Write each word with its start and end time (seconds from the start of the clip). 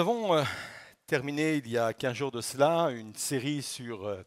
avons 0.00 0.34
euh, 0.34 0.42
terminé 1.06 1.56
il 1.56 1.68
y 1.68 1.76
a 1.76 1.92
15 1.92 2.14
jours 2.14 2.30
de 2.30 2.40
cela 2.40 2.88
une 2.90 3.14
série 3.14 3.60
sur 3.60 4.06
euh, 4.06 4.22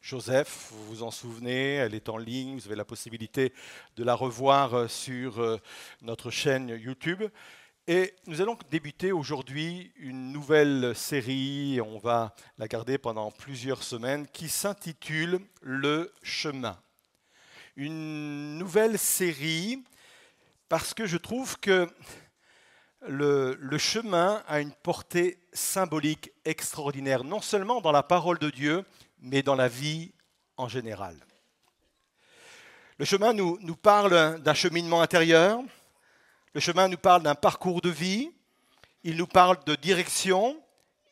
Joseph. 0.00 0.68
Vous 0.70 0.84
vous 0.86 1.02
en 1.02 1.10
souvenez, 1.10 1.74
elle 1.74 1.96
est 1.96 2.08
en 2.08 2.16
ligne, 2.16 2.56
vous 2.56 2.66
avez 2.66 2.76
la 2.76 2.84
possibilité 2.84 3.52
de 3.96 4.04
la 4.04 4.14
revoir 4.14 4.74
euh, 4.74 4.86
sur 4.86 5.58
notre 6.00 6.30
chaîne 6.30 6.68
YouTube. 6.68 7.24
Et 7.88 8.14
nous 8.28 8.40
allons 8.40 8.56
débuter 8.70 9.10
aujourd'hui 9.10 9.90
une 9.96 10.30
nouvelle 10.30 10.94
série, 10.94 11.80
on 11.84 11.98
va 11.98 12.32
la 12.56 12.68
garder 12.68 12.96
pendant 12.96 13.32
plusieurs 13.32 13.82
semaines, 13.82 14.28
qui 14.28 14.48
s'intitule 14.48 15.40
Le 15.60 16.14
chemin. 16.22 16.78
Une 17.74 18.58
nouvelle 18.58 18.96
série 18.96 19.82
parce 20.68 20.94
que 20.94 21.04
je 21.04 21.16
trouve 21.16 21.58
que 21.58 21.88
le, 23.08 23.78
chemin 23.78 24.42
a 24.46 24.60
une 24.60 24.72
portée 24.72 25.38
symbolique 25.52 26.32
extraordinaire, 26.44 27.24
non 27.24 27.40
seulement 27.40 27.80
dans 27.80 27.92
la 27.92 28.02
parole 28.02 28.38
de 28.38 28.50
Dieu, 28.50 28.84
mais 29.20 29.42
dans 29.42 29.54
la 29.54 29.68
vie 29.68 30.12
en 30.56 30.68
général. 30.68 31.16
Le 32.98 33.04
chemin 33.04 33.32
nous, 33.32 33.58
nous 33.60 33.76
parle 33.76 34.40
d'un 34.40 34.54
cheminement 34.54 35.02
intérieur, 35.02 35.60
le 36.54 36.60
chemin 36.60 36.88
nous 36.88 36.96
parle 36.96 37.22
d'un 37.22 37.34
parcours 37.34 37.80
de 37.80 37.90
vie, 37.90 38.30
il 39.04 39.16
nous 39.16 39.26
parle 39.26 39.58
de 39.64 39.74
direction, 39.74 40.60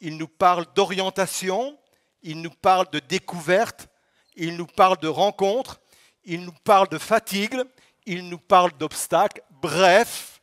il 0.01 0.17
nous 0.17 0.29
parle 0.29 0.67
d'orientation, 0.75 1.79
il 2.23 2.41
nous 2.41 2.51
parle 2.51 2.89
de 2.91 2.99
découverte, 2.99 3.89
il 4.37 4.57
nous 4.57 4.67
parle 4.67 4.99
de 4.99 5.09
rencontre, 5.09 5.81
il 6.25 6.45
nous 6.45 6.55
parle 6.65 6.89
de 6.89 6.99
fatigue, 6.99 7.61
il 8.07 8.29
nous 8.29 8.39
parle 8.39 8.73
d'obstacles. 8.79 9.43
Bref, 9.51 10.34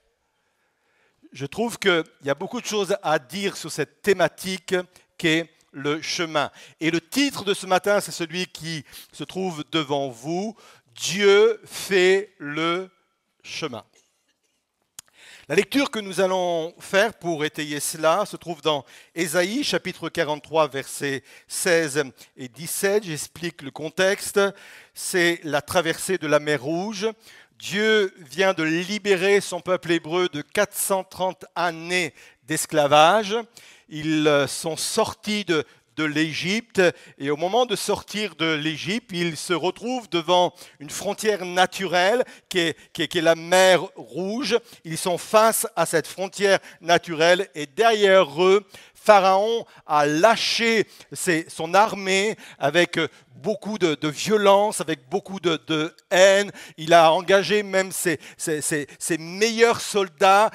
je 1.31 1.45
trouve 1.45 1.79
qu'il 1.79 2.03
y 2.23 2.29
a 2.29 2.35
beaucoup 2.35 2.61
de 2.61 2.65
choses 2.65 2.95
à 3.01 3.19
dire 3.19 3.55
sur 3.55 3.71
cette 3.71 4.01
thématique 4.01 4.75
qu'est 5.17 5.49
le 5.71 6.01
chemin. 6.01 6.51
Et 6.79 6.91
le 6.91 6.99
titre 6.99 7.45
de 7.45 7.53
ce 7.53 7.65
matin, 7.65 8.01
c'est 8.01 8.11
celui 8.11 8.47
qui 8.47 8.83
se 9.13 9.23
trouve 9.23 9.63
devant 9.71 10.09
vous. 10.09 10.55
Dieu 10.95 11.61
fait 11.65 12.33
le 12.37 12.89
chemin. 13.43 13.83
La 15.47 15.55
lecture 15.55 15.89
que 15.91 15.99
nous 15.99 16.21
allons 16.21 16.73
faire 16.79 17.13
pour 17.13 17.43
étayer 17.43 17.79
cela 17.79 18.25
se 18.25 18.37
trouve 18.37 18.61
dans 18.61 18.85
Ésaïe 19.15 19.63
chapitre 19.63 20.07
43 20.07 20.69
versets 20.69 21.23
16 21.47 22.03
et 22.37 22.47
17. 22.47 23.03
J'explique 23.03 23.61
le 23.61 23.71
contexte. 23.71 24.39
C'est 24.93 25.39
la 25.43 25.61
traversée 25.61 26.17
de 26.17 26.27
la 26.27 26.39
mer 26.39 26.63
Rouge. 26.63 27.09
Dieu 27.61 28.11
vient 28.17 28.53
de 28.53 28.63
libérer 28.63 29.39
son 29.39 29.61
peuple 29.61 29.91
hébreu 29.91 30.27
de 30.29 30.41
430 30.41 31.45
années 31.53 32.11
d'esclavage. 32.47 33.35
Ils 33.87 34.27
euh, 34.27 34.47
sont 34.47 34.75
sortis 34.75 35.45
de, 35.45 35.63
l'Égypte 36.03 36.81
et 37.19 37.29
au 37.29 37.37
moment 37.37 37.67
de 37.67 37.75
sortir 37.75 38.33
de 38.33 38.55
l'Égypte, 38.55 39.11
ils 39.13 39.37
se 39.37 39.53
retrouvent 39.53 40.09
devant 40.09 40.51
une 40.79 40.89
frontière 40.89 41.45
naturelle 41.45 42.23
qui 42.49 42.57
est, 42.57 43.15
la 43.21 43.35
mer 43.35 43.83
Rouge. 43.95 44.57
Ils 44.83 44.97
sont 44.97 45.19
face 45.19 45.67
à 45.75 45.85
cette 45.85 46.07
frontière 46.07 46.57
naturelle 46.81 47.49
et 47.53 47.67
derrière 47.67 48.43
eux, 48.43 48.65
Pharaon 49.03 49.65
a 49.87 50.05
lâché 50.05 50.87
son 51.47 51.73
armée 51.73 52.35
avec 52.59 52.99
beaucoup 53.33 53.79
de, 53.79 54.07
violence, 54.07 54.79
avec 54.79 55.09
beaucoup 55.09 55.39
de, 55.39 55.95
haine. 56.11 56.51
Il 56.77 56.93
a 56.93 57.11
engagé 57.11 57.63
même 57.63 57.91
ses, 57.91 58.19
meilleurs 59.17 59.81
soldats. 59.81 60.51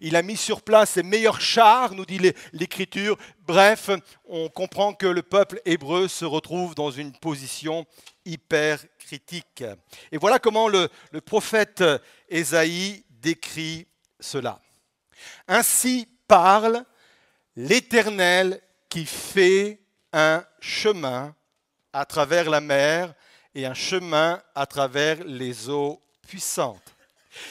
il 0.00 0.16
a 0.16 0.22
mis 0.22 0.38
sur 0.38 0.62
place 0.62 0.92
ses 0.92 1.02
meilleurs 1.02 1.40
chars, 1.40 1.94
nous 1.94 2.06
dit 2.06 2.32
l'Écriture. 2.54 3.18
Bref, 3.46 3.90
on 4.26 4.48
comprend 4.48 4.94
que 4.94 5.06
le 5.06 5.22
peuple 5.22 5.60
hébreu 5.66 6.08
se 6.08 6.24
retrouve 6.24 6.74
dans 6.74 6.90
une 6.90 7.12
position 7.12 7.84
hyper 8.24 8.78
critique. 8.98 9.64
Et 10.10 10.16
voilà 10.16 10.38
comment 10.38 10.68
le, 10.68 10.88
le 11.10 11.20
prophète 11.20 11.84
Ésaïe 12.30 13.04
décrit 13.10 13.86
cela. 14.18 14.60
Ainsi 15.46 16.08
parle 16.26 16.84
l'Éternel 17.56 18.60
qui 18.88 19.06
fait 19.06 19.80
un 20.12 20.44
chemin 20.60 21.34
à 21.92 22.04
travers 22.04 22.48
la 22.48 22.60
mer 22.60 23.14
et 23.54 23.66
un 23.66 23.74
chemin 23.74 24.42
à 24.54 24.66
travers 24.66 25.24
les 25.24 25.68
eaux 25.68 26.02
puissantes, 26.26 26.94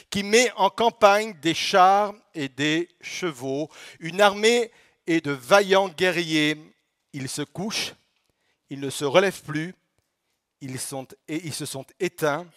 qui 0.10 0.24
met 0.24 0.52
en 0.56 0.70
campagne 0.70 1.34
des 1.42 1.54
chars 1.54 2.14
et 2.34 2.50
des 2.50 2.90
chevaux, 3.02 3.70
une 4.00 4.22
armée 4.22 4.72
et 5.06 5.22
de 5.22 5.32
vaillants 5.32 5.90
guerriers. 5.90 6.58
Ils 7.14 7.30
se 7.30 7.42
couchent, 7.42 7.94
ils 8.70 8.80
ne 8.80 8.90
se 8.90 9.06
relèvent 9.06 9.44
plus, 9.44 9.76
ils, 10.62 10.80
se 10.80 11.66
sont 11.66 11.86
éteints, 12.00 12.48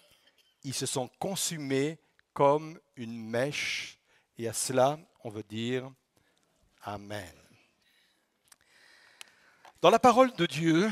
ils 0.62 0.74
se 0.74 0.86
sont 0.86 1.08
consumés 1.18 1.98
comme 2.32 2.78
une 2.96 3.28
mèche. 3.28 3.98
Et 4.38 4.48
à 4.48 4.52
cela, 4.52 4.98
on 5.22 5.30
veut 5.30 5.42
dire 5.42 5.90
Amen. 6.86 7.32
Dans 9.80 9.88
la 9.88 9.98
parole 9.98 10.34
de 10.34 10.44
Dieu, 10.44 10.90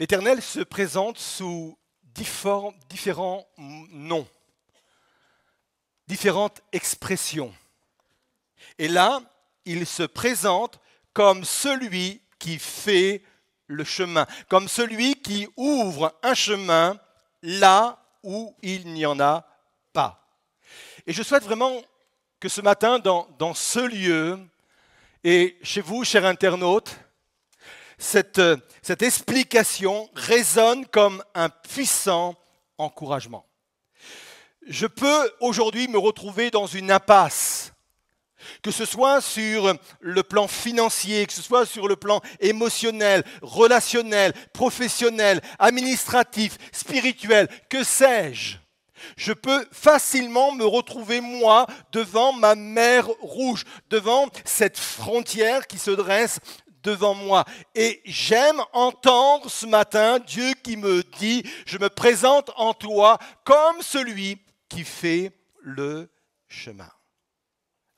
l'Éternel 0.00 0.42
se 0.42 0.58
présente 0.58 1.16
sous 1.16 1.78
différents, 2.02 2.74
noms, 3.56 4.26
différentes 6.08 6.60
expressions. 6.72 7.54
Et 8.78 8.88
là, 8.88 9.20
il 9.64 9.86
se 9.86 10.02
présente 10.02 10.80
comme 11.12 11.44
celui 11.44 12.20
qui 12.40 12.58
fait 12.58 13.22
le 13.68 13.84
chemin, 13.84 14.26
comme 14.48 14.66
celui 14.66 15.22
qui 15.22 15.46
ouvre 15.56 16.18
un 16.24 16.34
chemin 16.34 16.98
là 17.42 18.04
où 18.24 18.56
il 18.60 18.92
n'y 18.92 19.06
en 19.06 19.20
a 19.20 19.46
pas. 19.92 20.36
Et 21.06 21.12
je 21.12 21.22
souhaite 21.22 21.44
vraiment 21.44 21.80
que 22.42 22.48
ce 22.48 22.60
matin, 22.60 22.98
dans, 22.98 23.54
ce 23.54 23.78
lieu, 23.78 24.36
et 25.22 25.56
chez 25.62 25.80
vous, 25.80 26.02
chers 26.02 26.24
internautes, 26.24 26.96
cette, 27.98 28.42
cette 28.82 29.02
explication 29.02 30.10
résonne 30.16 30.84
comme 30.86 31.22
un 31.36 31.48
puissant 31.48 32.34
encouragement. 32.78 33.46
Je 34.66 34.88
peux 34.88 35.32
aujourd'hui 35.38 35.86
me 35.86 35.98
retrouver 35.98 36.50
dans 36.50 36.66
une 36.66 36.90
impasse, 36.90 37.72
que 38.60 38.72
ce 38.72 38.86
soit 38.86 39.20
sur 39.20 39.72
le 40.00 40.22
plan 40.24 40.48
financier, 40.48 41.24
que 41.26 41.32
ce 41.32 41.42
soit 41.42 41.64
sur 41.64 41.86
le 41.86 41.94
plan 41.94 42.20
émotionnel, 42.40 43.22
relationnel, 43.40 44.32
professionnel, 44.52 45.40
administratif, 45.60 46.58
spirituel, 46.72 47.48
que 47.68 47.84
sais-je 47.84 48.61
je 49.16 49.32
peux 49.32 49.66
facilement 49.72 50.52
me 50.52 50.64
retrouver, 50.64 51.20
moi, 51.20 51.66
devant 51.92 52.32
ma 52.32 52.54
mer 52.54 53.06
rouge, 53.20 53.64
devant 53.90 54.28
cette 54.44 54.78
frontière 54.78 55.66
qui 55.66 55.78
se 55.78 55.90
dresse 55.90 56.40
devant 56.82 57.14
moi. 57.14 57.44
Et 57.74 58.00
j'aime 58.04 58.60
entendre 58.72 59.50
ce 59.50 59.66
matin 59.66 60.18
Dieu 60.18 60.52
qui 60.62 60.76
me 60.76 61.02
dit, 61.18 61.42
je 61.66 61.78
me 61.78 61.88
présente 61.88 62.50
en 62.56 62.74
toi 62.74 63.18
comme 63.44 63.80
celui 63.82 64.38
qui 64.68 64.84
fait 64.84 65.32
le 65.60 66.10
chemin. 66.48 66.90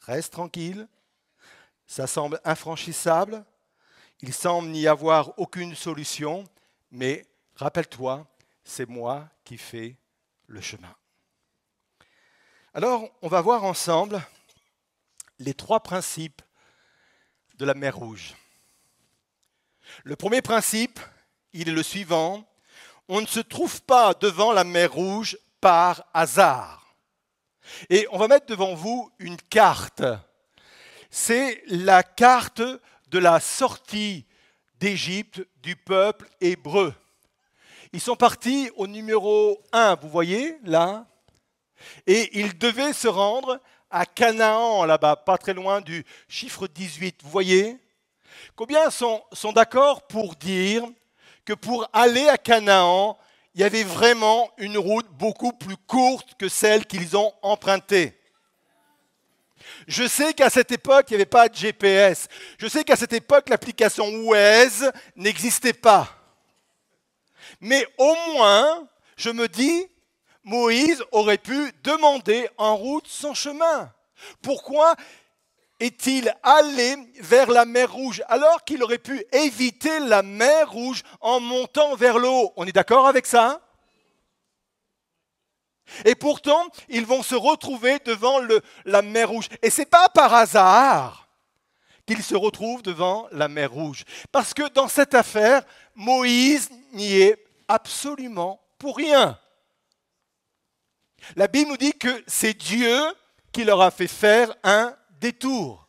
Reste 0.00 0.32
tranquille, 0.34 0.86
ça 1.86 2.06
semble 2.06 2.40
infranchissable, 2.44 3.44
il 4.20 4.32
semble 4.32 4.68
n'y 4.68 4.86
avoir 4.86 5.38
aucune 5.38 5.74
solution, 5.74 6.44
mais 6.90 7.26
rappelle-toi, 7.56 8.26
c'est 8.64 8.88
moi 8.88 9.28
qui 9.44 9.56
fais 9.56 9.96
le 10.46 10.60
chemin. 10.60 10.94
Alors, 12.72 13.08
on 13.22 13.28
va 13.28 13.40
voir 13.40 13.64
ensemble 13.64 14.20
les 15.38 15.54
trois 15.54 15.80
principes 15.80 16.42
de 17.56 17.64
la 17.64 17.74
mer 17.74 17.96
Rouge. 17.96 18.34
Le 20.02 20.16
premier 20.16 20.42
principe, 20.42 20.98
il 21.52 21.68
est 21.68 21.72
le 21.72 21.82
suivant. 21.82 22.48
On 23.08 23.20
ne 23.20 23.26
se 23.26 23.40
trouve 23.40 23.82
pas 23.82 24.14
devant 24.14 24.52
la 24.52 24.64
mer 24.64 24.92
Rouge 24.92 25.38
par 25.60 26.04
hasard. 26.12 26.96
Et 27.90 28.06
on 28.10 28.18
va 28.18 28.28
mettre 28.28 28.46
devant 28.46 28.74
vous 28.74 29.10
une 29.18 29.36
carte. 29.36 30.02
C'est 31.10 31.62
la 31.66 32.02
carte 32.02 32.62
de 33.08 33.18
la 33.18 33.40
sortie 33.40 34.26
d'Égypte 34.80 35.46
du 35.62 35.76
peuple 35.76 36.28
hébreu. 36.40 36.94
Ils 37.94 38.00
sont 38.00 38.16
partis 38.16 38.72
au 38.74 38.88
numéro 38.88 39.62
1, 39.70 39.94
vous 40.02 40.08
voyez 40.08 40.56
là 40.64 41.06
Et 42.08 42.40
ils 42.40 42.58
devaient 42.58 42.92
se 42.92 43.06
rendre 43.06 43.60
à 43.88 44.04
Canaan, 44.04 44.84
là-bas, 44.84 45.14
pas 45.14 45.38
très 45.38 45.54
loin 45.54 45.80
du 45.80 46.04
chiffre 46.26 46.66
18. 46.66 47.20
Vous 47.22 47.30
voyez 47.30 47.78
Combien 48.56 48.90
sont, 48.90 49.22
sont 49.32 49.52
d'accord 49.52 50.08
pour 50.08 50.34
dire 50.34 50.82
que 51.44 51.52
pour 51.52 51.88
aller 51.92 52.26
à 52.26 52.36
Canaan, 52.36 53.16
il 53.54 53.60
y 53.60 53.64
avait 53.64 53.84
vraiment 53.84 54.50
une 54.58 54.76
route 54.76 55.08
beaucoup 55.10 55.52
plus 55.52 55.76
courte 55.76 56.34
que 56.36 56.48
celle 56.48 56.86
qu'ils 56.86 57.16
ont 57.16 57.32
empruntée? 57.42 58.18
Je 59.86 60.08
sais 60.08 60.34
qu'à 60.34 60.50
cette 60.50 60.72
époque, 60.72 61.06
il 61.10 61.12
n'y 61.12 61.22
avait 61.22 61.26
pas 61.26 61.48
de 61.48 61.54
GPS. 61.54 62.26
Je 62.58 62.66
sais 62.66 62.82
qu'à 62.82 62.96
cette 62.96 63.12
époque, 63.12 63.48
l'application 63.48 64.04
Waze 64.24 64.90
n'existait 65.14 65.72
pas. 65.72 66.23
Mais 67.64 67.86
au 67.96 68.14
moins, 68.34 68.86
je 69.16 69.30
me 69.30 69.48
dis, 69.48 69.86
Moïse 70.42 71.02
aurait 71.12 71.38
pu 71.38 71.72
demander 71.82 72.46
en 72.58 72.76
route 72.76 73.06
son 73.08 73.32
chemin. 73.32 73.90
Pourquoi 74.42 74.94
est-il 75.80 76.30
allé 76.42 76.94
vers 77.20 77.50
la 77.50 77.64
mer 77.64 77.90
Rouge 77.90 78.22
alors 78.28 78.64
qu'il 78.64 78.82
aurait 78.82 78.98
pu 78.98 79.24
éviter 79.32 79.98
la 80.00 80.22
mer 80.22 80.70
Rouge 80.70 81.02
en 81.22 81.40
montant 81.40 81.96
vers 81.96 82.18
l'eau 82.18 82.52
On 82.56 82.66
est 82.66 82.72
d'accord 82.72 83.06
avec 83.06 83.24
ça 83.24 83.62
Et 86.04 86.14
pourtant, 86.14 86.66
ils 86.90 87.06
vont 87.06 87.22
se 87.22 87.34
retrouver 87.34 87.98
devant 88.04 88.40
la 88.84 89.00
mer 89.00 89.30
Rouge. 89.30 89.48
Et 89.62 89.70
ce 89.70 89.80
n'est 89.80 89.86
pas 89.86 90.10
par 90.10 90.34
hasard 90.34 91.30
qu'ils 92.06 92.22
se 92.22 92.34
retrouvent 92.34 92.82
devant 92.82 93.26
la 93.32 93.48
mer 93.48 93.72
Rouge. 93.72 94.04
Parce 94.30 94.52
que 94.52 94.68
dans 94.68 94.88
cette 94.88 95.14
affaire, 95.14 95.62
Moïse 95.94 96.68
n'y 96.92 97.22
est 97.22 97.43
absolument 97.68 98.60
pour 98.78 98.96
rien. 98.96 99.38
La 101.36 101.48
Bible 101.48 101.70
nous 101.70 101.76
dit 101.76 101.92
que 101.92 102.22
c'est 102.26 102.54
Dieu 102.54 103.00
qui 103.52 103.64
leur 103.64 103.80
a 103.80 103.90
fait 103.90 104.08
faire 104.08 104.54
un 104.62 104.94
détour. 105.20 105.88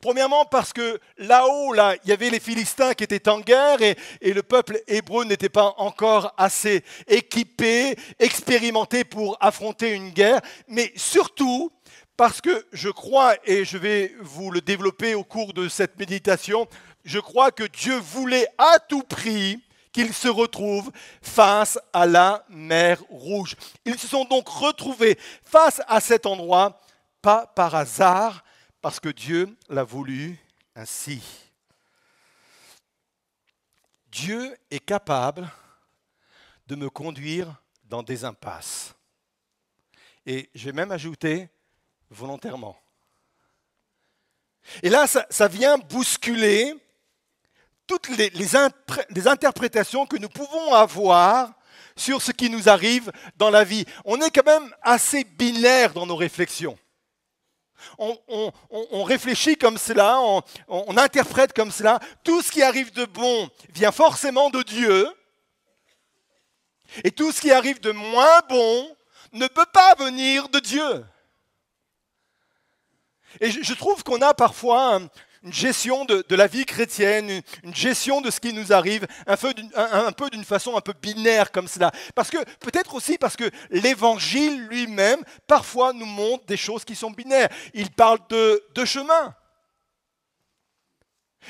Premièrement 0.00 0.44
parce 0.44 0.74
que 0.74 1.00
là-haut, 1.16 1.72
là, 1.72 1.96
il 2.04 2.10
y 2.10 2.12
avait 2.12 2.28
les 2.28 2.40
Philistins 2.40 2.92
qui 2.92 3.04
étaient 3.04 3.28
en 3.28 3.40
guerre 3.40 3.80
et, 3.80 3.96
et 4.20 4.34
le 4.34 4.42
peuple 4.42 4.82
hébreu 4.86 5.24
n'était 5.24 5.48
pas 5.48 5.74
encore 5.78 6.34
assez 6.36 6.84
équipé, 7.06 7.96
expérimenté 8.18 9.04
pour 9.04 9.38
affronter 9.40 9.92
une 9.92 10.10
guerre, 10.10 10.42
mais 10.68 10.92
surtout 10.94 11.72
parce 12.18 12.40
que 12.40 12.66
je 12.72 12.90
crois, 12.90 13.34
et 13.44 13.64
je 13.64 13.78
vais 13.78 14.14
vous 14.20 14.50
le 14.50 14.60
développer 14.60 15.14
au 15.14 15.24
cours 15.24 15.54
de 15.54 15.68
cette 15.68 15.98
méditation, 15.98 16.68
je 17.04 17.18
crois 17.18 17.50
que 17.50 17.64
Dieu 17.64 17.96
voulait 17.96 18.46
à 18.58 18.78
tout 18.78 19.02
prix 19.02 19.63
qu'ils 19.94 20.12
se 20.12 20.28
retrouvent 20.28 20.90
face 21.22 21.78
à 21.92 22.04
la 22.04 22.44
mer 22.50 23.00
Rouge. 23.08 23.54
Ils 23.86 23.98
se 23.98 24.08
sont 24.08 24.24
donc 24.24 24.48
retrouvés 24.48 25.16
face 25.44 25.80
à 25.86 26.00
cet 26.00 26.26
endroit, 26.26 26.80
pas 27.22 27.46
par 27.46 27.74
hasard, 27.76 28.44
parce 28.82 28.98
que 29.00 29.08
Dieu 29.08 29.56
l'a 29.70 29.84
voulu 29.84 30.36
ainsi. 30.74 31.22
Dieu 34.08 34.56
est 34.70 34.84
capable 34.84 35.48
de 36.66 36.74
me 36.74 36.90
conduire 36.90 37.62
dans 37.84 38.02
des 38.02 38.24
impasses. 38.24 38.94
Et 40.26 40.50
je 40.54 40.64
vais 40.66 40.72
même 40.72 40.90
ajouter 40.90 41.48
volontairement. 42.10 42.76
Et 44.82 44.88
là, 44.88 45.06
ça, 45.06 45.24
ça 45.30 45.46
vient 45.46 45.78
bousculer 45.78 46.74
toutes 47.86 48.08
les, 48.08 49.26
interprétations 49.26 50.06
que 50.06 50.16
nous 50.16 50.28
pouvons 50.28 50.74
avoir 50.74 51.52
sur 51.96 52.22
ce 52.22 52.32
qui 52.32 52.50
nous 52.50 52.68
arrive 52.68 53.12
dans 53.36 53.50
la 53.50 53.64
vie. 53.64 53.84
On 54.04 54.20
est 54.20 54.30
quand 54.30 54.46
même 54.46 54.74
assez 54.82 55.24
binaire 55.24 55.92
dans 55.92 56.06
nos 56.06 56.16
réflexions. 56.16 56.78
On, 57.98 59.04
réfléchit 59.04 59.56
comme 59.56 59.76
cela, 59.76 60.18
on, 60.68 60.96
interprète 60.96 61.52
comme 61.52 61.70
cela. 61.70 62.00
Tout 62.24 62.40
ce 62.40 62.50
qui 62.50 62.62
arrive 62.62 62.92
de 62.92 63.04
bon 63.04 63.50
vient 63.74 63.92
forcément 63.92 64.50
de 64.50 64.62
Dieu. 64.62 65.06
Et 67.02 67.10
tout 67.10 67.32
ce 67.32 67.40
qui 67.40 67.52
arrive 67.52 67.80
de 67.80 67.92
moins 67.92 68.40
bon 68.48 68.96
ne 69.32 69.46
peut 69.46 69.66
pas 69.72 69.94
venir 69.96 70.48
de 70.48 70.60
Dieu. 70.60 71.04
Et 73.40 73.50
je 73.50 73.74
trouve 73.74 74.02
qu'on 74.04 74.22
a 74.22 74.32
parfois 74.32 75.00
une 75.44 75.52
gestion 75.52 76.06
de, 76.06 76.24
la 76.34 76.46
vie 76.46 76.64
chrétienne, 76.64 77.42
une, 77.62 77.74
gestion 77.74 78.22
de 78.22 78.30
ce 78.30 78.40
qui 78.40 78.52
nous 78.52 78.72
arrive, 78.72 79.06
un 79.26 79.36
peu 79.36 80.30
d'une 80.30 80.44
façon 80.44 80.76
un 80.76 80.80
peu 80.80 80.94
binaire 81.00 81.52
comme 81.52 81.68
cela. 81.68 81.92
Parce 82.14 82.30
que 82.30 82.42
peut-être 82.60 82.94
aussi 82.94 83.18
parce 83.18 83.36
que 83.36 83.50
l'Évangile 83.70 84.66
lui-même 84.68 85.22
parfois 85.46 85.92
nous 85.92 86.06
montre 86.06 86.46
des 86.46 86.56
choses 86.56 86.84
qui 86.84 86.96
sont 86.96 87.10
binaires. 87.10 87.50
Il 87.74 87.90
parle 87.90 88.18
de 88.30 88.64
deux 88.74 88.86
chemins. 88.86 89.34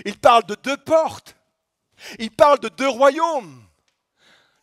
Il 0.04 0.18
parle 0.18 0.44
de 0.46 0.56
deux 0.56 0.76
portes. 0.76 1.36
Il 2.18 2.32
parle 2.32 2.58
de 2.58 2.68
deux 2.68 2.88
royaumes 2.88 3.62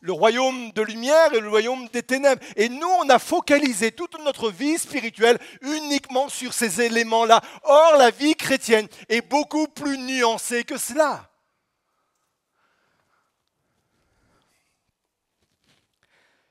le 0.02 0.12
royaume 0.12 0.72
de 0.72 0.82
lumière 0.82 1.32
et 1.32 1.40
le 1.40 1.48
royaume 1.48 1.88
des 1.88 2.02
ténèbres. 2.02 2.42
Et 2.56 2.68
nous, 2.68 2.88
on 3.00 3.08
a 3.08 3.18
focalisé 3.18 3.92
toute 3.92 4.18
notre 4.18 4.50
vie 4.50 4.76
spirituelle 4.76 5.38
uniquement 5.62 6.28
sur 6.28 6.52
ces 6.52 6.82
éléments-là. 6.82 7.40
Or, 7.62 7.96
la 7.96 8.10
vie 8.10 8.34
chrétienne 8.34 8.88
est 9.08 9.22
beaucoup 9.22 9.68
plus 9.68 9.96
nuancée 9.96 10.64
que 10.64 10.76
cela. 10.76 11.30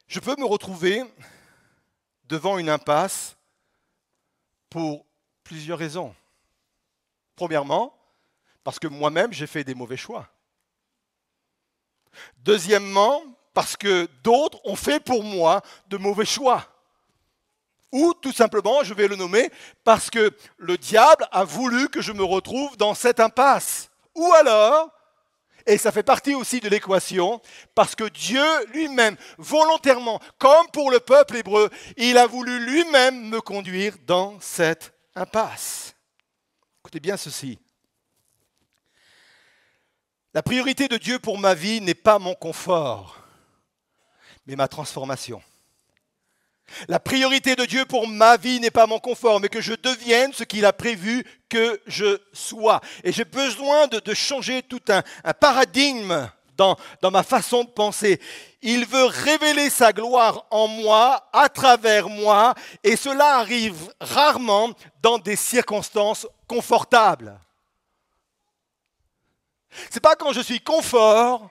Je 0.07 0.19
peux 0.19 0.36
me 0.38 0.45
retrouver 0.45 1.04
devant 2.25 2.57
une 2.57 2.69
impasse 2.69 3.36
pour 4.69 5.06
plusieurs 5.44 5.77
raisons. 5.77 6.15
Premièrement, 7.36 7.97
parce 8.63 8.80
que 8.80 8.88
moi-même, 8.88 9.33
j'ai 9.33 9.47
fait 9.47 9.65
des 9.65 9.75
mauvais 9.75 9.97
choix. 9.97 10.30
Deuxièmement, 12.38 13.24
parce 13.53 13.75
que 13.75 14.07
d'autres 14.24 14.59
ont 14.65 14.75
fait 14.75 15.00
pour 15.00 15.24
moi 15.24 15.62
de 15.88 15.98
mauvais 15.98 16.25
choix. 16.25 16.68
Ou 17.92 18.13
tout 18.13 18.31
simplement, 18.31 18.83
je 18.83 18.94
vais 18.94 19.07
le 19.07 19.18
nommer, 19.18 19.51
parce 19.83 20.09
que 20.09 20.31
le 20.57 20.77
diable 20.77 21.27
a 21.31 21.44
voulu 21.44 21.89
que 21.89 22.01
je 22.01 22.13
me 22.13 22.24
retrouve 22.24 22.77
dans 22.77 22.94
cette 22.94 23.19
impasse. 23.19 23.89
Ou 24.15 24.31
alors, 24.33 24.89
et 25.68 25.77
ça 25.77 25.92
fait 25.92 26.03
partie 26.03 26.33
aussi 26.33 26.62
de 26.62 26.69
l'équation, 26.69 27.42
parce 27.75 27.95
que 27.95 28.06
Dieu 28.06 28.65
lui-même, 28.68 29.18
volontairement, 29.38 30.21
comme 30.38 30.68
pour 30.71 30.89
le 30.89 31.01
peuple 31.01 31.38
hébreu, 31.38 31.69
il 31.97 32.18
a 32.18 32.27
voulu 32.27 32.59
lui-même 32.65 33.30
me 33.30 33.42
conduire 33.42 33.95
dans 34.07 34.39
cette 34.39 34.94
impasse. 35.13 35.94
Écoutez 36.80 37.01
bien 37.01 37.18
ceci. 37.18 37.59
La 40.33 40.42
priorité 40.42 40.88
de 40.88 40.95
Dieu 40.95 41.19
pour 41.19 41.38
ma 41.38 41.54
vie 41.54 41.81
n'est 41.81 41.94
pas 41.94 42.18
mon 42.18 42.36
confort 42.36 43.20
mais 44.46 44.56
ma 44.56 44.68
transformation. 44.68 45.42
La 46.88 47.00
priorité 47.00 47.56
de 47.56 47.66
Dieu 47.66 47.86
pour 47.86 48.07
ma 48.07 48.38
vie 48.38 48.60
n'est 48.60 48.71
pas 48.71 48.88
mon 48.88 49.00
confort, 49.00 49.40
mais 49.40 49.50
que 49.50 49.62
je 49.62 49.74
devienne 49.74 50.33
ce 50.33 50.44
qu'il 50.44 50.66
a 50.66 50.74
prévu 50.74 51.26
que 51.50 51.81
je 51.86 52.19
sois. 52.33 52.81
Et 53.04 53.12
j'ai 53.12 53.26
besoin 53.26 53.88
de, 53.88 54.14
changer 54.14 54.64
tout 54.64 54.81
un, 54.90 55.33
paradigme 55.33 56.30
dans, 56.56 56.78
dans, 57.02 57.12
ma 57.12 57.24
façon 57.24 57.64
de 57.64 57.69
penser. 57.69 58.21
Il 58.62 58.86
veut 58.86 59.06
révéler 59.06 59.69
sa 59.69 59.92
gloire 59.92 60.45
en 60.50 60.68
moi, 60.68 61.30
à 61.33 61.50
travers 61.50 62.07
moi, 62.07 62.54
et 62.83 62.95
cela 62.95 63.38
arrive 63.38 63.94
rarement 64.00 64.71
dans 65.02 65.18
des 65.18 65.36
circonstances 65.36 66.28
confortables. 66.48 67.38
C'est 69.90 70.02
pas 70.02 70.16
quand 70.16 70.33
je 70.33 70.42
suis 70.42 70.60
confort 70.60 71.50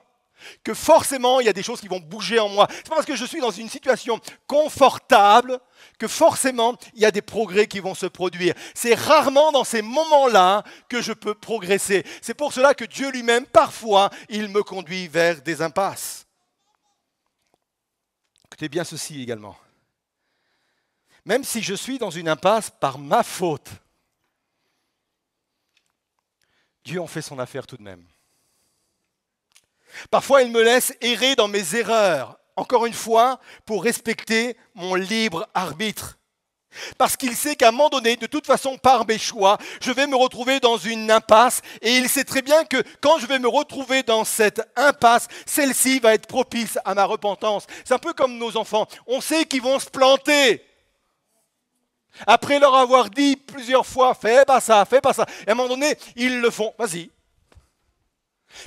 que 0.63 0.73
forcément 0.73 1.39
il 1.39 1.45
y 1.45 1.49
a 1.49 1.53
des 1.53 1.63
choses 1.63 1.81
qui 1.81 1.87
vont 1.87 1.99
bouger 1.99 2.39
en 2.39 2.49
moi. 2.49 2.67
C'est 2.69 2.89
pas 2.89 2.95
parce 2.95 3.05
que 3.05 3.15
je 3.15 3.25
suis 3.25 3.41
dans 3.41 3.51
une 3.51 3.69
situation 3.69 4.19
confortable 4.47 5.59
que 5.97 6.07
forcément 6.07 6.75
il 6.93 7.01
y 7.01 7.05
a 7.05 7.11
des 7.11 7.21
progrès 7.21 7.67
qui 7.67 7.79
vont 7.79 7.95
se 7.95 8.05
produire. 8.05 8.53
C'est 8.73 8.95
rarement 8.95 9.51
dans 9.51 9.63
ces 9.63 9.81
moments-là 9.81 10.63
que 10.89 11.01
je 11.01 11.13
peux 11.13 11.33
progresser. 11.33 12.05
C'est 12.21 12.33
pour 12.33 12.53
cela 12.53 12.73
que 12.73 12.85
Dieu 12.85 13.11
lui-même, 13.11 13.45
parfois, 13.45 14.09
il 14.29 14.49
me 14.49 14.63
conduit 14.63 15.07
vers 15.07 15.41
des 15.41 15.61
impasses. 15.61 16.25
Écoutez 18.45 18.69
bien 18.69 18.83
ceci 18.83 19.21
également. 19.21 19.57
Même 21.25 21.43
si 21.43 21.61
je 21.61 21.75
suis 21.75 21.99
dans 21.99 22.09
une 22.09 22.27
impasse 22.27 22.69
par 22.69 22.97
ma 22.97 23.23
faute, 23.23 23.69
Dieu 26.83 26.99
en 26.99 27.07
fait 27.07 27.21
son 27.21 27.37
affaire 27.39 27.67
tout 27.67 27.77
de 27.77 27.83
même. 27.83 28.05
Parfois, 30.09 30.41
il 30.41 30.51
me 30.51 30.61
laisse 30.61 30.93
errer 31.01 31.35
dans 31.35 31.47
mes 31.47 31.75
erreurs, 31.75 32.37
encore 32.55 32.85
une 32.85 32.93
fois, 32.93 33.39
pour 33.65 33.83
respecter 33.83 34.57
mon 34.75 34.95
libre 34.95 35.47
arbitre. 35.53 36.17
Parce 36.97 37.17
qu'il 37.17 37.35
sait 37.35 37.55
qu'à 37.55 37.69
un 37.69 37.71
moment 37.71 37.89
donné, 37.89 38.15
de 38.15 38.27
toute 38.27 38.47
façon, 38.47 38.77
par 38.77 39.05
mes 39.05 39.17
choix, 39.17 39.57
je 39.81 39.91
vais 39.91 40.07
me 40.07 40.15
retrouver 40.15 40.59
dans 40.59 40.77
une 40.77 41.11
impasse. 41.11 41.61
Et 41.81 41.97
il 41.97 42.07
sait 42.07 42.23
très 42.23 42.41
bien 42.41 42.63
que 42.63 42.81
quand 43.01 43.19
je 43.19 43.27
vais 43.27 43.39
me 43.39 43.47
retrouver 43.47 44.03
dans 44.03 44.23
cette 44.23 44.61
impasse, 44.75 45.27
celle-ci 45.45 45.99
va 45.99 46.13
être 46.13 46.27
propice 46.27 46.79
à 46.85 46.95
ma 46.95 47.05
repentance. 47.05 47.67
C'est 47.83 47.93
un 47.93 47.99
peu 47.99 48.13
comme 48.13 48.37
nos 48.37 48.55
enfants. 48.55 48.87
On 49.05 49.19
sait 49.19 49.45
qu'ils 49.45 49.61
vont 49.61 49.79
se 49.79 49.89
planter. 49.89 50.65
Après 52.27 52.59
leur 52.59 52.75
avoir 52.75 53.09
dit 53.09 53.35
plusieurs 53.35 53.85
fois, 53.85 54.13
fais 54.13 54.45
pas 54.45 54.59
ça, 54.59 54.85
fais 54.85 55.01
pas 55.01 55.13
ça. 55.13 55.25
Et 55.45 55.49
à 55.49 55.51
un 55.51 55.55
moment 55.55 55.69
donné, 55.69 55.95
ils 56.15 56.39
le 56.39 56.49
font. 56.49 56.73
Vas-y, 56.77 57.09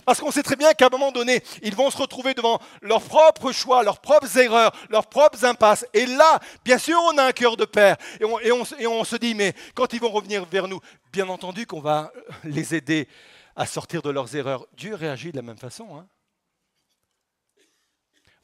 Parce 0.05 0.21
qu'on 0.21 0.31
sait 0.31 0.43
très 0.43 0.57
bien 0.57 0.73
qu'à 0.73 0.87
un 0.87 0.91
moment 0.91 1.13
donné, 1.13 1.43
ils 1.63 1.75
vont 1.75 1.91
se 1.91 1.97
retrouver 1.97 2.35
devant 2.35 2.61
leurs 2.83 3.03
propres 3.03 3.53
choix, 3.53 3.83
leurs 3.83 4.01
propres 4.01 4.39
erreurs, 4.39 4.73
leurs 4.89 5.07
propres 5.07 5.45
impasses. 5.45 5.87
Et 5.93 6.07
là, 6.07 6.41
bien 6.65 6.79
sûr, 6.79 6.99
on 7.13 7.19
a 7.19 7.25
un 7.25 7.33
cœur 7.33 7.57
de 7.57 7.65
père. 7.65 7.97
Et 8.21 8.53
on, 8.53 8.65
se 9.05 9.17
dit, 9.17 9.35
mais 9.35 9.55
quand 9.75 9.93
ils 9.93 10.01
vont 10.01 10.11
revenir 10.11 10.45
vers 10.47 10.69
nous, 10.69 10.81
bien 11.13 11.29
entendu 11.29 11.67
qu'on 11.67 11.81
va 11.81 12.13
les 12.45 12.75
aider 12.75 13.09
à 13.57 13.67
sortir 13.67 14.03
de 14.03 14.11
leurs 14.11 14.35
erreurs. 14.35 14.67
Dieu 14.77 14.95
réagit 14.95 15.31
de 15.31 15.37
la 15.37 15.43
même 15.43 15.59
façon. 15.59 15.97
Hein. 15.97 16.07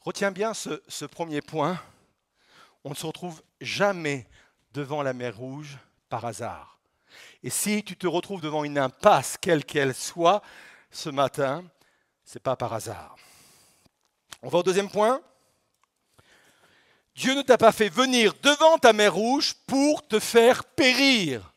Retiens 0.01 0.31
bien 0.31 0.53
ce 0.53 1.05
premier 1.05 1.41
point. 1.41 1.79
On 2.83 2.89
ne 2.91 2.95
se 2.95 3.05
retrouve 3.05 3.43
jamais 3.59 4.27
devant 4.73 5.03
la 5.03 5.13
mer 5.13 5.37
Rouge 5.37 5.77
par 6.09 6.25
hasard. 6.25 6.79
Et 7.43 7.49
si 7.49 7.83
tu 7.83 7.95
te 7.95 8.07
retrouves 8.07 8.41
devant 8.41 8.63
une 8.63 8.77
impasse, 8.77 9.37
quelle 9.39 9.65
qu'elle 9.65 9.93
soit, 9.93 10.41
ce 10.91 11.09
matin, 11.09 11.63
ce 12.25 12.35
n'est 12.37 12.41
pas 12.41 12.55
par 12.55 12.73
hasard. 12.73 13.15
On 14.41 14.49
va 14.49 14.59
au 14.59 14.63
deuxième 14.63 14.89
point. 14.89 15.21
Dieu 17.15 17.35
ne 17.35 17.41
t'a 17.41 17.57
pas 17.57 17.71
fait 17.71 17.89
venir 17.89 18.33
devant 18.41 18.77
ta 18.77 18.93
mer 18.93 19.13
rouge 19.13 19.53
pour 19.67 20.07
te 20.07 20.19
faire 20.19 20.63
périr. 20.63 21.53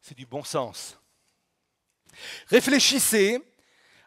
C'est 0.00 0.16
du 0.16 0.26
bon 0.26 0.44
sens. 0.44 0.98
Réfléchissez 2.48 3.42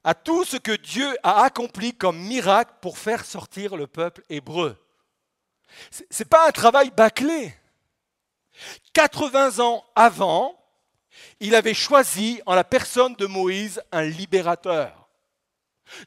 à 0.03 0.13
tout 0.13 0.43
ce 0.43 0.57
que 0.57 0.75
Dieu 0.75 1.17
a 1.23 1.43
accompli 1.43 1.93
comme 1.93 2.17
miracle 2.17 2.73
pour 2.81 2.97
faire 2.97 3.25
sortir 3.25 3.75
le 3.75 3.87
peuple 3.87 4.23
hébreu. 4.29 4.77
Ce 5.91 6.03
n'est 6.19 6.29
pas 6.29 6.47
un 6.47 6.51
travail 6.51 6.91
bâclé. 6.91 7.53
80 8.93 9.59
ans 9.59 9.83
avant, 9.95 10.62
il 11.39 11.55
avait 11.55 11.73
choisi 11.73 12.41
en 12.45 12.55
la 12.55 12.63
personne 12.63 13.15
de 13.15 13.25
Moïse 13.25 13.81
un 13.91 14.03
libérateur. 14.03 15.03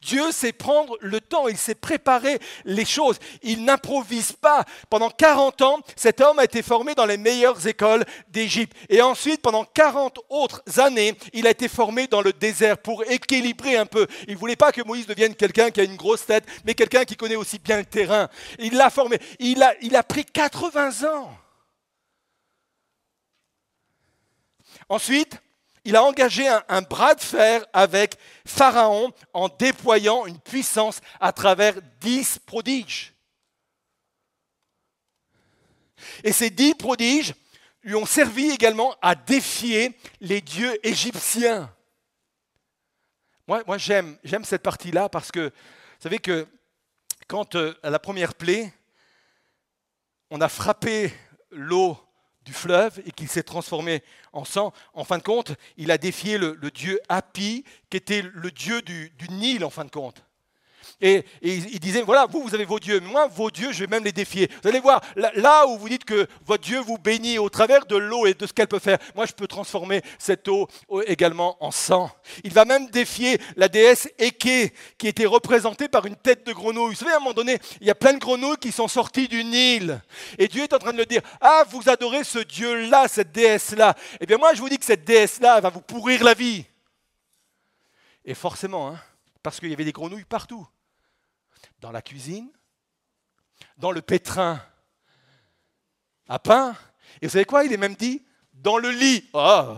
Dieu 0.03 0.33
sait 0.33 0.53
prendre 0.53 0.97
le 1.01 1.21
temps, 1.21 1.49
il 1.49 1.57
sait 1.57 1.75
préparer 1.75 2.39
les 2.65 2.85
choses. 2.85 3.19
Il 3.43 3.65
n'improvise 3.65 4.33
pas. 4.33 4.65
Pendant 4.91 5.11
40 5.11 5.63
ans, 5.63 5.81
cet 5.97 6.21
homme 6.21 6.39
a 6.39 6.45
été 6.45 6.63
formé 6.63 6.95
dans 6.95 7.07
les 7.07 7.17
meilleures 7.17 7.67
écoles 7.67 8.05
d'Égypte. 8.29 8.77
Et 8.89 9.03
ensuite, 9.03 9.43
pendant 9.43 9.65
40 9.65 10.19
autres 10.29 10.63
années, 10.79 11.15
il 11.33 11.47
a 11.47 11.51
été 11.51 11.69
formé 11.69 12.07
dans 12.07 12.23
le 12.23 12.33
désert 12.33 12.79
pour 12.79 13.05
équilibrer 13.05 13.77
un 13.77 13.87
peu. 13.87 14.07
Il 14.27 14.35
ne 14.35 14.39
voulait 14.39 14.57
pas 14.57 14.73
que 14.73 14.83
Moïse 14.83 15.07
devienne 15.07 15.35
quelqu'un 15.35 15.71
qui 15.71 15.81
a 15.81 15.85
une 15.85 15.97
grosse 15.97 16.27
tête, 16.27 16.45
mais 16.65 16.75
quelqu'un 16.75 17.05
qui 17.05 17.17
connaît 17.17 17.37
aussi 17.37 17.59
bien 17.59 17.79
le 17.79 17.85
terrain. 17.85 18.29
Il 18.59 18.77
l'a 18.77 18.91
formé. 18.91 19.19
Il 19.39 19.63
a, 19.63 19.75
il 19.83 19.97
a 19.97 20.03
pris 20.03 20.25
80 20.25 21.09
ans. 21.09 21.31
Ensuite, 24.89 25.41
il 25.85 25.95
a 25.95 26.03
engagé 26.03 26.49
un, 26.49 26.83
bras 26.83 27.15
de 27.15 27.21
fer 27.21 27.65
avec 27.73 28.17
Pharaon 28.45 29.13
en 29.33 29.49
déployant 29.49 30.27
une 30.27 30.41
puissance 30.41 31.01
à 31.21 31.33
travers 31.33 31.75
dix 32.01 32.39
prodiges. 32.41 33.15
Et 36.25 36.33
ces 36.33 36.51
dix 36.51 36.75
prodiges 36.75 37.35
lui 37.83 37.95
ont 37.95 38.07
servi 38.07 38.51
également 38.51 38.97
à 39.01 39.15
défier 39.15 39.97
les 40.21 40.41
dieux 40.41 40.77
égyptiens. 40.85 41.73
Moi, 43.47 43.79
j'aime, 43.79 44.19
j'aime 44.25 44.45
cette 44.45 44.63
partie-là 44.63 45.09
parce 45.09 45.31
que, 45.31 45.51
vous 45.51 46.03
savez 46.03 46.19
que 46.19 46.49
quand 47.29 47.55
euh, 47.55 47.79
à 47.85 47.91
la 47.91 48.01
première 48.01 48.35
plaie, 48.35 48.73
on 50.31 50.41
a 50.41 50.49
frappé 50.49 51.15
l'eau 51.51 51.97
du 52.47 52.53
fleuve 52.53 53.03
et 53.05 53.11
qu'il 53.11 53.29
s'est 53.29 53.43
transformé 53.43 54.03
en 54.33 54.45
sang. 54.45 54.73
En 54.95 55.05
fin 55.05 55.19
de 55.19 55.23
compte, 55.23 55.53
il 55.77 55.91
a 55.91 55.99
défié 55.99 56.39
le, 56.39 56.57
dieu 56.71 57.01
Hapi, 57.09 57.65
qui 57.91 57.97
était 57.97 58.23
le 58.23 58.51
dieu 58.51 58.81
du, 58.81 59.13
du 59.19 59.29
Nil, 59.29 59.65
en 59.65 59.71
fin 59.71 59.85
de 59.85 59.91
compte. 59.91 60.23
Et, 61.01 61.25
il 61.43 61.79
disait, 61.79 62.01
voilà, 62.01 62.27
vous, 62.27 62.43
vous 62.43 62.55
avez 62.55 62.65
vos 62.65 62.79
dieux, 62.79 63.01
moi, 63.01 63.27
vos 63.27 63.51
dieux, 63.51 63.71
je 63.71 63.81
vais 63.81 63.87
même 63.87 64.05
les 64.05 64.13
défier. 64.13 64.51
Vous 64.63 64.69
allez 64.69 64.81
voir, 64.81 65.03
là, 65.15 65.67
où 65.67 65.77
vous 65.77 65.91
dites 65.91 66.07
que 66.07 66.27
votre 66.47 66.65
Dieu 66.65 66.81
vous 66.81 66.97
bénit 66.97 67.39
au 67.39 67.51
travers 67.51 67.85
de 67.85 67.97
l'eau 67.97 68.25
et 68.25 68.33
de 68.33 68.47
ce 68.47 68.53
qu'elle 68.55 68.67
peut 68.67 68.79
faire, 68.79 68.99
moi, 69.15 69.27
je 69.27 69.33
peux 69.33 69.47
transformer 69.47 70.01
cette 70.19 70.49
eau 70.49 70.69
également 71.07 71.63
en 71.63 71.71
sang. 71.71 72.11
Il 72.45 72.53
va 72.53 72.65
même 72.65 72.89
défier 72.89 73.39
la 73.57 73.69
déesse 73.69 74.09
Eke, 74.19 74.73
qui 74.97 75.07
était 75.07 75.27
représentée 75.27 75.89
par 75.89 76.07
une 76.07 76.17
tête 76.17 76.47
de 76.47 76.55
grenouille. 76.55 76.95
Vous 76.95 77.01
savez, 77.01 77.13
à 77.13 77.17
un 77.17 77.21
moment 77.21 77.35
donné, 77.35 77.59
il 77.83 77.87
y 77.87 77.91
a 77.91 77.95
plein 77.95 78.15
de 78.15 78.19
grenouilles 78.19 78.57
qui 78.57 78.73
sont 78.73 78.89
sorties 78.89 79.29
du 79.29 79.45
Nil. 79.45 80.01
Et 80.39 80.49
Dieu 80.49 80.63
est 80.63 80.73
en 80.73 80.79
train 80.79 80.93
de 80.93 80.99
le 80.99 81.07
dire, 81.07 81.21
ah, 81.43 81.65
vous 81.69 81.91
adorez 81.91 82.25
ce 82.25 82.39
Dieu-là, 82.39 83.07
cette 83.07 83.33
déesse-là. 83.33 83.95
Eh 84.19 84.25
bien, 84.25 84.39
moi, 84.39 84.55
je 84.55 84.61
vous 84.61 84.69
dis 84.71 84.79
que 84.79 84.85
cette 84.85 85.05
déesse-là 85.05 85.61
va 85.61 85.69
vous 85.69 85.83
pourrir 85.83 86.25
la 86.25 86.33
vie. 86.33 86.65
Et 88.25 88.33
forcément, 88.35 88.89
hein, 88.89 88.99
parce 89.43 89.61
qu'il 89.61 89.69
y 89.69 89.75
avait 89.75 89.85
des 89.85 89.93
grenouilles 89.93 90.25
partout 90.25 90.67
dans 91.81 91.93
la 91.93 92.03
cuisine, 92.03 92.51
dans 93.77 93.91
le 93.91 94.03
pétrin 94.03 94.61
à 96.29 96.39
pain. 96.39 96.77
Et 97.21 97.27
vous 97.27 97.33
savez 97.33 97.45
quoi? 97.45 97.65
Il 97.65 97.73
est 97.73 97.79
même 97.79 97.95
dit 97.95 98.25
dans 98.53 98.79
le 98.79 98.91
lit. 98.91 99.29
Oh, 99.33 99.77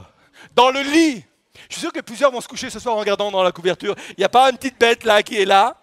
dans 0.55 0.71
le 0.71 0.81
lit. 0.81 1.25
Je 1.69 1.75
suis 1.75 1.81
sûr 1.83 1.93
que 1.93 2.00
plusieurs 2.00 2.31
vont 2.31 2.40
se 2.40 2.49
coucher 2.49 2.71
ce 2.71 2.78
soir 2.78 2.95
en 2.95 2.99
regardant 2.99 3.31
dans 3.31 3.43
la 3.43 3.52
couverture. 3.52 3.95
Il 4.11 4.14
n'y 4.19 4.25
a 4.25 4.28
pas 4.28 4.50
une 4.50 4.57
petite 4.57 4.78
bête 4.78 5.05
là 5.05 5.23
qui 5.23 5.37
est 5.37 5.45
là. 5.45 5.76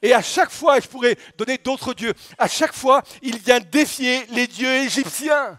Et 0.00 0.14
à 0.14 0.22
chaque 0.22 0.50
fois, 0.50 0.80
je 0.80 0.88
pourrais 0.88 1.16
donner 1.36 1.58
d'autres 1.58 1.92
dieux, 1.92 2.14
à 2.38 2.48
chaque 2.48 2.72
fois, 2.72 3.02
il 3.20 3.36
vient 3.38 3.60
défier 3.60 4.24
les 4.26 4.46
dieux 4.46 4.72
égyptiens. 4.72 5.58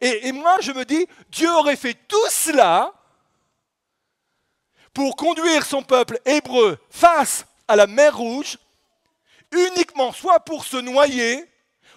Et, 0.00 0.28
et 0.28 0.32
moi, 0.32 0.56
je 0.60 0.72
me 0.72 0.84
dis, 0.84 1.06
Dieu 1.30 1.50
aurait 1.54 1.76
fait 1.76 1.94
tout 1.94 2.28
cela 2.30 2.92
pour 4.92 5.16
conduire 5.16 5.64
son 5.64 5.82
peuple 5.82 6.18
hébreu 6.24 6.78
face 6.90 7.46
à 7.70 7.76
la 7.76 7.86
mer 7.86 8.16
Rouge, 8.16 8.58
uniquement 9.52 10.12
soit 10.12 10.40
pour 10.40 10.64
se 10.64 10.76
noyer 10.76 11.48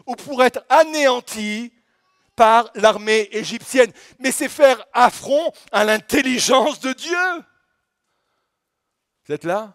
ou 0.06 0.16
pour 0.16 0.44
être 0.44 0.64
anéanti 0.70 1.74
par 2.36 2.70
l'armée 2.76 3.28
égyptienne. 3.32 3.92
Mais 4.20 4.32
c'est 4.32 4.50
faire 4.50 4.86
affront 4.94 5.52
à 5.72 5.84
l'intelligence 5.84 6.80
de 6.80 6.94
Dieu. 6.94 7.44
Vous 9.26 9.34
êtes 9.34 9.46
là? 9.46 9.74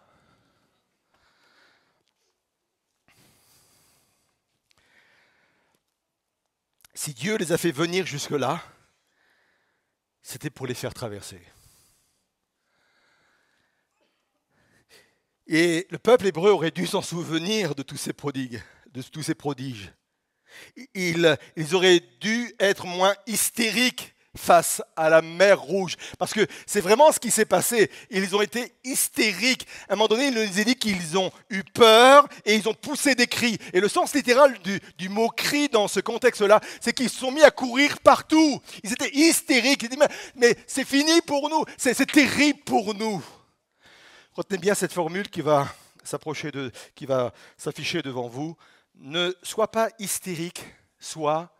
Si 6.95 7.13
Dieu 7.15 7.37
les 7.37 7.53
a 7.53 7.59
fait 7.59 7.73
venir 7.73 8.07
jusque-là, 8.07 8.61
c'était 10.23 10.51
pour 10.51 10.67
les 10.67 10.75
faire 10.75 10.95
traverser. 10.95 11.41
Et 15.49 15.87
le 15.91 15.99
peuple 15.99 16.27
hébreu 16.27 16.51
aurait 16.51 16.71
dû 16.71 16.87
s'en 16.87 17.01
souvenir 17.01 17.75
de 17.75 17.83
tous 17.83 17.97
ces 17.97 18.13
prodigues, 18.13 18.63
de 18.93 19.01
tous 19.03 19.23
ces 19.23 19.35
prodiges. 19.35 19.93
Ils, 20.95 21.39
ils 21.57 21.75
auraient 21.75 22.03
dû 22.21 22.55
être 22.61 22.87
moins 22.87 23.15
hystériques 23.27 24.15
face 24.37 24.83
à 24.95 25.09
la 25.09 25.23
mer 25.23 25.61
rouge. 25.61 25.97
Parce 26.19 26.35
que 26.35 26.47
c'est 26.67 26.83
vraiment 26.83 27.11
ce 27.13 27.19
qui 27.19 27.31
s'est 27.31 27.47
passé. 27.47 27.91
Ils 28.11 28.37
ont 28.37 28.43
été 28.43 28.73
hystériques. 28.85 29.67
À 29.89 29.95
un 29.95 29.97
moment 29.97 30.09
donné, 30.09 30.29
il 30.29 30.35
nous 30.35 30.61
a 30.61 30.65
dit 30.65 30.77
qu'ils 30.77 31.17
ont 31.19 31.31
eu 31.49 31.63
peur 31.65 32.29
et 32.45 32.55
ils 32.55 32.69
ont 32.69 32.75
poussé 32.75 33.15
des 33.15 33.27
cris. 33.27 33.59
Et 33.73 33.81
le 33.81 33.89
sens 33.89 34.15
littéral 34.15 34.59
du, 34.61 34.81
du 34.99 35.09
mot 35.09 35.29
cri 35.29 35.69
dans 35.69 35.89
ce 35.89 36.01
contexte-là, 36.01 36.61
c'est 36.81 36.93
qu'ils 36.93 37.11
se 37.11 37.19
sont 37.19 37.33
mis 37.33 37.43
à 37.43 37.51
courir 37.51 37.99
partout. 38.01 38.61
Ils 38.85 38.93
étaient 38.93 39.15
hystériques. 39.15 39.83
Ils 39.83 39.89
disaient, 39.89 40.07
mais, 40.37 40.49
mais 40.49 40.57
c'est 40.67 40.87
fini 40.87 41.21
pour 41.23 41.49
nous. 41.49 41.65
C'est 41.79 41.95
terrible 42.07 42.61
pour 42.65 42.95
nous. 42.95 43.25
Retenez 44.39 44.59
bien 44.59 44.75
cette 44.77 44.93
formule 44.93 45.29
qui 45.29 45.41
va 45.41 45.67
s'approcher 46.05 46.53
de, 46.53 46.71
qui 46.95 47.07
va 47.07 47.33
s'afficher 47.57 48.03
devant 48.03 48.29
vous. 48.29 48.57
Ne 48.95 49.35
sois 49.43 49.69
pas 49.69 49.89
hystérique, 49.99 50.65
sois 51.01 51.51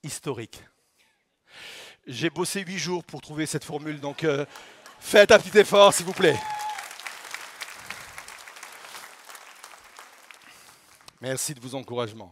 historique. 0.00 0.62
J'ai 2.06 2.30
bossé 2.30 2.60
huit 2.60 2.78
jours 2.78 3.02
pour 3.02 3.20
trouver 3.20 3.46
cette 3.46 3.64
formule, 3.64 3.98
donc 3.98 4.22
euh, 4.22 4.46
faites 5.00 5.32
un 5.32 5.40
petit 5.40 5.58
effort, 5.58 5.92
s'il 5.92 6.06
vous 6.06 6.12
plaît. 6.12 6.38
Merci 11.20 11.52
de 11.52 11.58
vos 11.58 11.74
encouragements. 11.74 12.30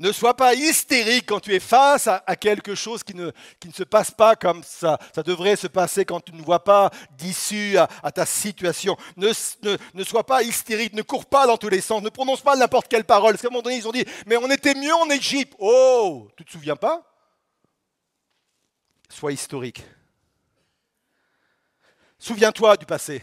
Ne 0.00 0.12
sois 0.12 0.34
pas 0.34 0.54
hystérique 0.54 1.26
quand 1.26 1.40
tu 1.40 1.54
es 1.54 1.60
face 1.60 2.08
à, 2.08 2.34
quelque 2.34 2.74
chose 2.74 3.02
qui 3.02 3.14
ne, 3.14 3.26
ne, 3.26 3.72
se 3.72 3.82
passe 3.82 4.10
pas 4.10 4.34
comme 4.34 4.62
ça. 4.64 4.98
Devrait 5.26 5.56
se 5.56 5.66
passer 5.66 6.06
quand 6.06 6.20
tu 6.20 6.32
ne 6.32 6.40
vois 6.40 6.64
pas 6.64 6.90
d'issue 7.18 7.76
à, 7.76 8.10
ta 8.10 8.24
situation. 8.24 8.96
Ne, 9.18 9.28
ne, 9.92 10.04
sois 10.04 10.24
pas 10.24 10.42
hystérique, 10.42 10.94
ne 10.94 11.02
cours 11.02 11.26
pas 11.26 11.46
dans 11.46 11.58
tous 11.58 11.68
les 11.68 11.82
sens, 11.82 12.02
ne 12.02 12.08
prononce 12.08 12.40
pas 12.40 12.56
n'importe 12.56 12.88
quelle 12.88 13.04
parole. 13.04 13.34
Parce 13.34 13.42
qu'à 13.42 13.48
un 13.48 13.50
moment 13.50 13.62
donné, 13.62 13.76
ils 13.76 13.86
ont 13.86 13.92
dit, 13.92 14.06
mais 14.24 14.38
on 14.38 14.50
était 14.50 14.74
mieux 14.74 14.94
en 14.94 15.10
Égypte. 15.10 15.52
Oh, 15.58 16.28
tu 16.34 16.46
te 16.46 16.50
souviens 16.50 16.76
pas? 16.76 17.02
Sois 19.10 19.32
historique. 19.32 19.84
Souviens-toi 22.18 22.78
du 22.78 22.86
passé. 22.86 23.22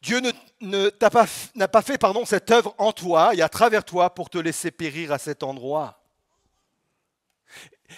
Dieu 0.00 0.20
n'a 0.64 1.68
pas, 1.68 1.82
fait 1.82 1.98
pardon, 1.98 2.24
cette 2.24 2.50
œuvre 2.50 2.74
en 2.78 2.92
toi 2.92 3.34
et 3.34 3.42
à 3.42 3.48
travers 3.48 3.84
toi 3.84 4.14
pour 4.14 4.30
te 4.30 4.38
laisser 4.38 4.70
périr 4.70 5.12
à 5.12 5.18
cet 5.18 5.42
endroit. 5.42 6.00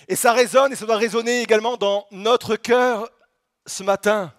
Et 0.09 0.17
ça 0.17 0.33
résonne 0.33 0.73
et 0.73 0.77
ça 0.77 0.87
doit 0.87 0.97
résonner 0.97 1.43
également 1.43 1.77
dans 1.77 2.07
notre 2.11 2.57
cœur 2.57 3.09
ce 3.67 3.83
matin. 3.83 4.33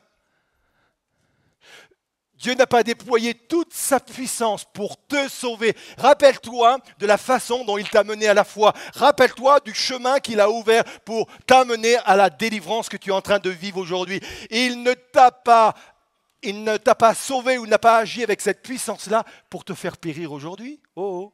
Dieu 2.37 2.53
n'a 2.53 2.67
pas 2.67 2.83
déployé 2.83 3.33
toute 3.33 3.73
sa 3.73 3.99
puissance 3.99 4.63
pour 4.71 4.95
te 5.07 5.27
sauver. 5.27 5.75
Rappelle-toi 5.97 6.77
de 6.99 7.07
la 7.07 7.17
façon 7.17 7.65
dont 7.65 7.79
il 7.79 7.89
t'a 7.89 8.03
mené 8.03 8.27
à 8.27 8.35
la 8.35 8.43
foi. 8.43 8.73
Rappelle-toi 8.93 9.59
du 9.61 9.73
chemin 9.73 10.19
qu'il 10.19 10.39
a 10.39 10.49
ouvert 10.49 10.83
pour 11.03 11.27
t'amener 11.47 11.97
à 12.05 12.15
la 12.15 12.29
délivrance 12.29 12.89
que 12.89 12.97
tu 12.97 13.09
es 13.09 13.13
en 13.13 13.21
train 13.21 13.39
de 13.39 13.49
vivre 13.49 13.79
aujourd'hui. 13.79 14.21
Il 14.51 14.83
ne 14.83 14.93
t'a 14.93 15.31
pas, 15.31 15.73
il 16.43 16.63
ne 16.63 16.77
t'a 16.77 16.95
pas 16.95 17.13
sauvé 17.13 17.57
ou 17.57 17.65
n'a 17.65 17.79
pas 17.79 17.97
agi 17.97 18.23
avec 18.23 18.41
cette 18.41 18.61
puissance-là 18.61 19.25
pour 19.49 19.65
te 19.65 19.73
faire 19.73 19.97
périr 19.97 20.31
aujourd'hui? 20.31 20.81
Oh, 20.95 21.31
oh. 21.31 21.33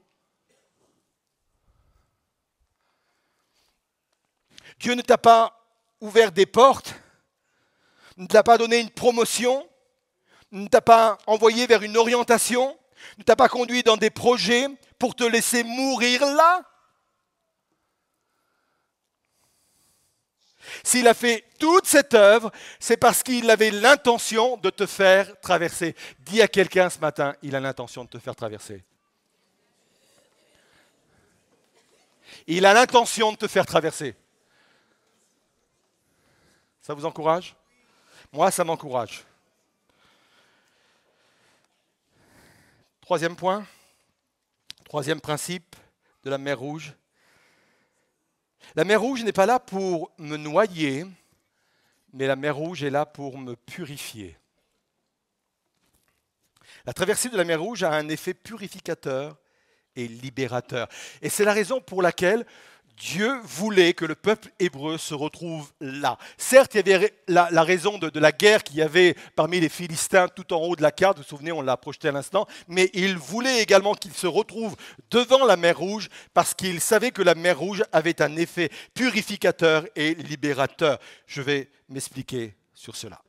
Dieu 4.79 4.95
ne 4.95 5.01
t'a 5.01 5.17
pas 5.17 5.59
ouvert 6.01 6.31
des 6.31 6.45
portes, 6.45 6.95
ne 8.17 8.27
t'a 8.27 8.43
pas 8.43 8.57
donné 8.57 8.79
une 8.79 8.89
promotion, 8.89 9.67
ne 10.51 10.67
t'a 10.67 10.81
pas 10.81 11.17
envoyé 11.25 11.67
vers 11.67 11.83
une 11.83 11.97
orientation, 11.97 12.77
ne 13.17 13.23
t'a 13.23 13.35
pas 13.35 13.49
conduit 13.49 13.83
dans 13.83 13.97
des 13.97 14.09
projets 14.09 14.67
pour 14.99 15.15
te 15.15 15.23
laisser 15.23 15.63
mourir 15.63 16.25
là? 16.25 16.61
S'il 20.83 21.07
a 21.07 21.13
fait 21.13 21.45
toute 21.59 21.85
cette 21.85 22.13
œuvre, 22.13 22.51
c'est 22.79 22.97
parce 22.97 23.21
qu'il 23.21 23.49
avait 23.49 23.71
l'intention 23.71 24.57
de 24.57 24.69
te 24.69 24.85
faire 24.85 25.39
traverser. 25.41 25.95
Dis 26.19 26.41
à 26.41 26.47
quelqu'un 26.47 26.89
ce 26.89 26.99
matin, 26.99 27.35
il 27.41 27.55
a 27.55 27.59
l'intention 27.59 28.03
de 28.05 28.09
te 28.09 28.17
faire 28.17 28.35
traverser. 28.35 28.83
Il 32.47 32.65
a 32.65 32.73
l'intention 32.73 33.31
de 33.31 33.37
te 33.37 33.47
faire 33.47 33.65
traverser. 33.65 34.15
Ça 36.81 36.93
vous 36.93 37.05
encourage? 37.05 37.55
Moi, 38.31 38.51
ça 38.51 38.63
m'encourage. 38.63 39.23
Troisième 42.99 43.35
point, 43.35 43.65
troisième 44.85 45.21
principe 45.21 45.75
de 46.23 46.29
la 46.29 46.37
mer 46.37 46.57
Rouge. 46.57 46.93
La 48.75 48.85
mer 48.85 49.01
Rouge 49.01 49.23
n'est 49.23 49.33
pas 49.33 49.45
là 49.45 49.59
pour 49.59 50.11
me 50.17 50.35
noyer, 50.35 51.05
mais 52.11 52.27
la 52.27 52.35
mer 52.35 52.55
Rouge 52.55 52.83
est 52.83 52.89
là 52.89 53.05
pour 53.05 53.37
me 53.37 53.55
purifier. 53.55 54.37
La 56.85 56.93
traversée 56.93 57.29
de 57.29 57.37
la 57.37 57.43
mer 57.43 57.61
Rouge 57.61 57.83
a 57.83 57.91
un 57.91 58.09
effet 58.09 58.33
purificateur 58.33 59.37
et 59.95 60.07
libérateur. 60.07 60.87
Et 61.21 61.29
c'est 61.29 61.45
la 61.45 61.53
raison 61.53 61.81
pour 61.81 62.01
laquelle 62.01 62.45
Dieu 62.97 63.39
voulait 63.43 63.93
que 63.93 64.05
le 64.05 64.15
peuple 64.15 64.49
hébreu 64.59 64.97
se 64.97 65.13
retrouve 65.13 65.71
là. 65.79 66.17
Certes, 66.37 66.75
il 66.75 66.87
y 66.87 66.93
avait 66.93 67.13
la, 67.27 67.63
raison 67.63 67.97
de, 67.97 68.19
la 68.19 68.31
guerre 68.31 68.63
qu'il 68.63 68.77
y 68.77 68.81
avait 68.81 69.15
parmi 69.35 69.59
les 69.59 69.69
Philistins 69.69 70.27
tout 70.27 70.53
en 70.53 70.57
haut 70.57 70.75
de 70.75 70.81
la 70.81 70.91
carte, 70.91 71.17
vous 71.17 71.23
vous 71.23 71.29
souvenez, 71.29 71.51
on 71.51 71.61
l'a 71.61 71.75
projeté 71.75 72.07
à 72.09 72.11
l'instant, 72.11 72.47
mais 72.67 72.89
il 72.93 73.17
voulait 73.17 73.61
également 73.61 73.93
qu'ils 73.93 74.13
se 74.13 74.27
retrouvent 74.27 74.75
devant 75.09 75.45
la 75.45 75.57
mer 75.57 75.77
Rouge 75.77 76.09
parce 76.33 76.53
qu'il 76.53 76.79
savait 76.81 77.11
que 77.11 77.21
la 77.21 77.35
mer 77.35 77.57
Rouge 77.57 77.83
avait 77.91 78.21
un 78.21 78.35
effet 78.35 78.69
purificateur 78.93 79.85
et 79.95 80.13
libérateur. 80.15 80.99
Je 81.25 81.41
vais 81.41 81.69
m'expliquer 81.89 82.55
sur 82.73 82.95
cela. 82.95 83.21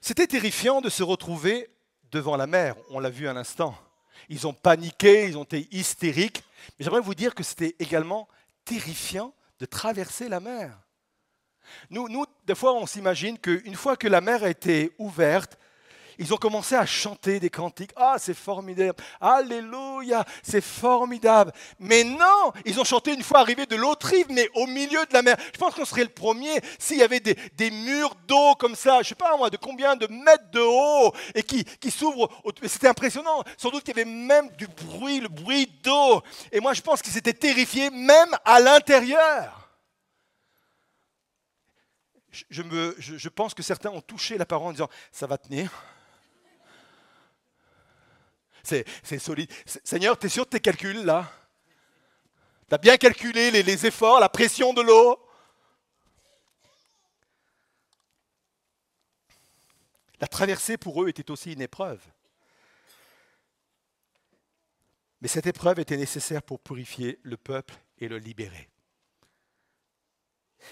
C'était 0.00 0.26
terrifiant 0.26 0.80
de 0.80 0.90
se 0.90 1.02
retrouver 1.02 1.68
devant 2.10 2.36
la 2.36 2.46
mer, 2.46 2.76
on 2.90 2.98
l'a 3.00 3.10
vu 3.10 3.26
à 3.26 3.32
l'instant. 3.32 3.74
Ils 4.28 4.46
ont 4.46 4.54
paniqué, 4.54 5.28
ils 5.28 5.38
ont 5.38 5.44
été 5.44 5.68
hystériques. 5.70 6.42
Mais 6.78 6.84
j'aimerais 6.84 7.00
vous 7.00 7.14
dire 7.14 7.34
que 7.34 7.42
c'était 7.42 7.76
également 7.78 8.28
terrifiant 8.64 9.34
de 9.58 9.66
traverser 9.66 10.28
la 10.28 10.40
mer. 10.40 10.78
Nous, 11.90 12.26
des 12.44 12.54
fois, 12.54 12.74
on 12.74 12.86
s'imagine 12.86 13.38
qu'une 13.38 13.74
fois 13.74 13.96
que 13.96 14.08
la 14.08 14.20
mer 14.20 14.44
a 14.44 14.50
été 14.50 14.92
ouverte, 14.98 15.58
ils 16.18 16.32
ont 16.32 16.36
commencé 16.36 16.74
à 16.74 16.86
chanter 16.86 17.40
des 17.40 17.50
cantiques. 17.50 17.92
Ah, 17.96 18.16
c'est 18.18 18.34
formidable. 18.34 19.02
Alléluia, 19.20 20.24
c'est 20.42 20.62
formidable. 20.62 21.52
Mais 21.78 22.04
non, 22.04 22.52
ils 22.64 22.80
ont 22.80 22.84
chanté 22.84 23.12
une 23.14 23.22
fois 23.22 23.40
arrivés 23.40 23.66
de 23.66 23.76
l'autre 23.76 24.06
rive, 24.06 24.26
mais 24.30 24.48
au 24.54 24.66
milieu 24.66 25.04
de 25.06 25.12
la 25.12 25.22
mer. 25.22 25.36
Je 25.52 25.58
pense 25.58 25.74
qu'on 25.74 25.84
serait 25.84 26.04
le 26.04 26.08
premier 26.08 26.60
s'il 26.78 26.98
y 26.98 27.02
avait 27.02 27.20
des, 27.20 27.70
murs 27.70 28.14
d'eau 28.26 28.54
comme 28.58 28.74
ça, 28.74 28.94
je 28.94 28.98
ne 28.98 29.04
sais 29.04 29.14
pas 29.14 29.36
moi, 29.36 29.50
de 29.50 29.56
combien 29.56 29.96
de 29.96 30.06
mètres 30.06 30.50
de 30.52 30.60
haut, 30.60 31.12
et 31.34 31.42
qui, 31.42 31.90
s'ouvrent. 31.90 32.30
C'était 32.64 32.88
impressionnant. 32.88 33.42
Sans 33.56 33.70
doute 33.70 33.84
qu'il 33.84 33.96
y 33.96 34.00
avait 34.00 34.10
même 34.10 34.50
du 34.56 34.66
bruit, 34.66 35.20
le 35.20 35.28
bruit 35.28 35.66
d'eau. 35.82 36.22
Et 36.52 36.60
moi, 36.60 36.72
je 36.72 36.82
pense 36.82 37.02
qu'ils 37.02 37.16
étaient 37.16 37.32
terrifiés, 37.32 37.90
même 37.90 38.30
à 38.44 38.60
l'intérieur. 38.60 39.60
Je, 42.50 42.62
je, 42.98 43.28
pense 43.28 43.54
que 43.54 43.62
certains 43.62 43.90
ont 43.90 44.00
touché 44.00 44.36
la 44.36 44.44
parole 44.44 44.68
en 44.68 44.72
disant 44.72 44.88
Ça 45.12 45.28
va 45.28 45.38
tenir 45.38 45.70
c'est 48.66 49.18
solide. 49.18 49.50
Seigneur, 49.84 50.18
tu 50.18 50.26
es 50.26 50.28
sûr 50.28 50.44
de 50.44 50.50
tes 50.50 50.60
calculs 50.60 51.04
là? 51.04 51.30
Tu 52.68 52.74
as 52.74 52.78
bien 52.78 52.96
calculé 52.96 53.50
les, 53.50 53.62
les 53.62 53.86
efforts, 53.86 54.20
la 54.20 54.28
pression 54.28 54.72
de 54.72 54.80
l'eau? 54.80 55.20
La 60.20 60.26
traversée 60.26 60.78
pour 60.78 61.02
eux 61.02 61.08
était 61.08 61.30
aussi 61.30 61.52
une 61.52 61.60
épreuve. 61.60 62.00
Mais 65.20 65.28
cette 65.28 65.46
épreuve 65.46 65.80
était 65.80 65.96
nécessaire 65.96 66.42
pour 66.42 66.60
purifier 66.60 67.18
le 67.22 67.36
peuple 67.36 67.74
et 67.98 68.08
le 68.08 68.18
libérer. 68.18 68.68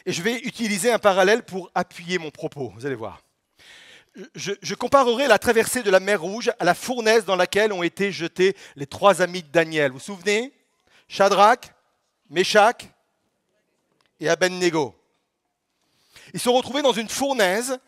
Et 0.06 0.12
je 0.12 0.22
vais 0.22 0.38
utiliser 0.40 0.90
un 0.90 0.98
parallèle 0.98 1.44
pour 1.44 1.70
appuyer 1.74 2.18
mon 2.18 2.30
propos, 2.30 2.70
vous 2.70 2.86
allez 2.86 2.94
voir 2.94 3.22
je, 4.34 4.74
comparerai 4.74 5.26
la 5.26 5.38
traversée 5.38 5.82
de 5.82 5.90
la 5.90 6.00
mer 6.00 6.20
Rouge 6.20 6.50
à 6.58 6.64
la 6.64 6.74
fournaise 6.74 7.24
dans 7.24 7.36
laquelle 7.36 7.72
ont 7.72 7.82
été 7.82 8.12
jetés 8.12 8.56
les 8.76 8.86
trois 8.86 9.22
amis 9.22 9.42
de 9.42 9.48
Daniel. 9.48 9.90
Vous 9.90 9.98
vous 9.98 10.04
souvenez? 10.04 10.52
Shadrach, 11.08 11.72
Meshach 12.30 12.88
et 14.20 14.28
Abednego. 14.28 14.94
Ils 16.34 16.40
sont 16.40 16.52
retrouvés 16.52 16.82
dans 16.82 16.92
une 16.92 17.08
fournaise 17.08 17.78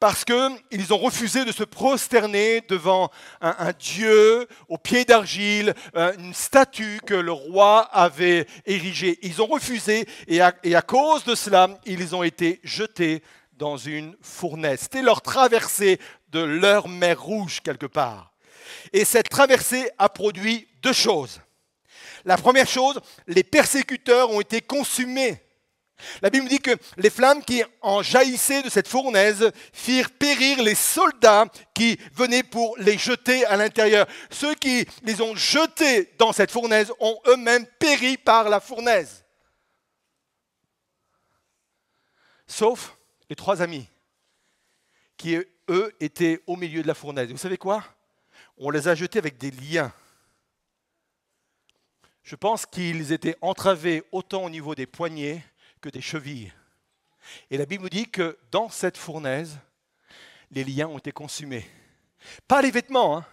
parce 0.00 0.24
qu'ils 0.24 0.92
ont 0.92 0.98
refusé 0.98 1.44
de 1.44 1.50
se 1.50 1.64
prosterner 1.64 2.62
devant 2.68 3.10
un, 3.40 3.72
dieu 3.72 4.46
au 4.68 4.78
pied 4.78 5.04
d'argile, 5.04 5.74
une 5.94 6.32
statue 6.34 7.00
que 7.04 7.14
le 7.14 7.32
roi 7.32 7.80
avait 7.92 8.46
érigée. 8.64 9.18
Ils 9.22 9.42
ont 9.42 9.46
refusé 9.46 10.06
et 10.28 10.40
à 10.40 10.82
cause 10.82 11.24
de 11.24 11.34
cela, 11.34 11.68
ils 11.84 12.14
ont 12.14 12.22
été 12.22 12.60
jetés 12.62 13.24
dans 13.58 13.76
une 13.76 14.16
fournaise. 14.22 14.80
C'était 14.82 15.02
leur 15.02 15.20
traversée 15.20 15.98
de 16.28 16.40
leur 16.40 16.88
mer 16.88 17.20
rouge 17.20 17.60
quelque 17.62 17.86
part. 17.86 18.32
Et 18.92 19.04
cette 19.04 19.28
traversée 19.28 19.90
a 19.98 20.08
produit 20.08 20.68
deux 20.82 20.92
choses. 20.92 21.40
La 22.24 22.36
première 22.36 22.68
chose, 22.68 23.00
les 23.26 23.44
persécuteurs 23.44 24.30
ont 24.30 24.40
été 24.40 24.60
consumés. 24.60 25.42
La 26.22 26.30
Bible 26.30 26.48
dit 26.48 26.60
que 26.60 26.76
les 26.96 27.10
flammes 27.10 27.42
qui 27.42 27.62
en 27.82 28.02
jaillissaient 28.02 28.62
de 28.62 28.70
cette 28.70 28.86
fournaise 28.86 29.50
firent 29.72 30.12
périr 30.12 30.62
les 30.62 30.76
soldats 30.76 31.46
qui 31.74 31.98
venaient 32.14 32.44
pour 32.44 32.76
les 32.78 32.96
jeter 32.96 33.44
à 33.46 33.56
l'intérieur. 33.56 34.06
Ceux 34.30 34.54
qui 34.54 34.86
les 35.02 35.20
ont 35.20 35.34
jetés 35.34 36.12
dans 36.18 36.32
cette 36.32 36.52
fournaise 36.52 36.92
ont 37.00 37.18
eux-mêmes 37.26 37.66
péri 37.80 38.16
par 38.16 38.48
la 38.48 38.60
fournaise. 38.60 39.24
Sauf 42.46 42.97
les 43.28 43.36
trois 43.36 43.62
amis, 43.62 43.86
qui 45.16 45.36
eux 45.68 45.96
étaient 46.00 46.42
au 46.46 46.56
milieu 46.56 46.82
de 46.82 46.86
la 46.86 46.94
fournaise. 46.94 47.30
Vous 47.30 47.36
savez 47.36 47.58
quoi? 47.58 47.84
On 48.56 48.70
les 48.70 48.88
a 48.88 48.94
jetés 48.94 49.18
avec 49.18 49.38
des 49.38 49.50
liens. 49.50 49.92
Je 52.22 52.36
pense 52.36 52.66
qu'ils 52.66 53.12
étaient 53.12 53.36
entravés 53.40 54.04
autant 54.12 54.44
au 54.44 54.50
niveau 54.50 54.74
des 54.74 54.86
poignets 54.86 55.44
que 55.80 55.88
des 55.88 56.00
chevilles. 56.00 56.52
Et 57.50 57.58
la 57.58 57.66
Bible 57.66 57.84
nous 57.84 57.90
dit 57.90 58.08
que 58.08 58.38
dans 58.50 58.68
cette 58.68 58.96
fournaise, 58.96 59.58
les 60.50 60.64
liens 60.64 60.88
ont 60.88 60.98
été 60.98 61.12
consumés. 61.12 61.68
Pas 62.46 62.62
les 62.62 62.70
vêtements, 62.70 63.18
hein 63.18 63.26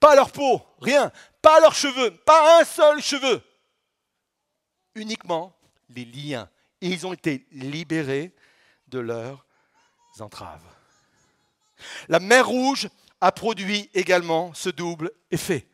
pas 0.00 0.14
leur 0.14 0.30
peau, 0.30 0.62
rien, 0.80 1.10
pas 1.42 1.60
leurs 1.60 1.74
cheveux, 1.74 2.16
pas 2.18 2.60
un 2.60 2.64
seul 2.64 3.02
cheveu. 3.02 3.42
Uniquement 4.94 5.56
les 5.88 6.04
liens 6.04 6.48
ils 6.80 7.06
ont 7.06 7.12
été 7.12 7.46
libérés 7.52 8.32
de 8.88 8.98
leurs 8.98 9.44
entraves. 10.20 10.64
La 12.08 12.20
mer 12.20 12.46
Rouge 12.46 12.88
a 13.20 13.32
produit 13.32 13.90
également 13.94 14.52
ce 14.54 14.68
double 14.70 15.10
effet. 15.30 15.66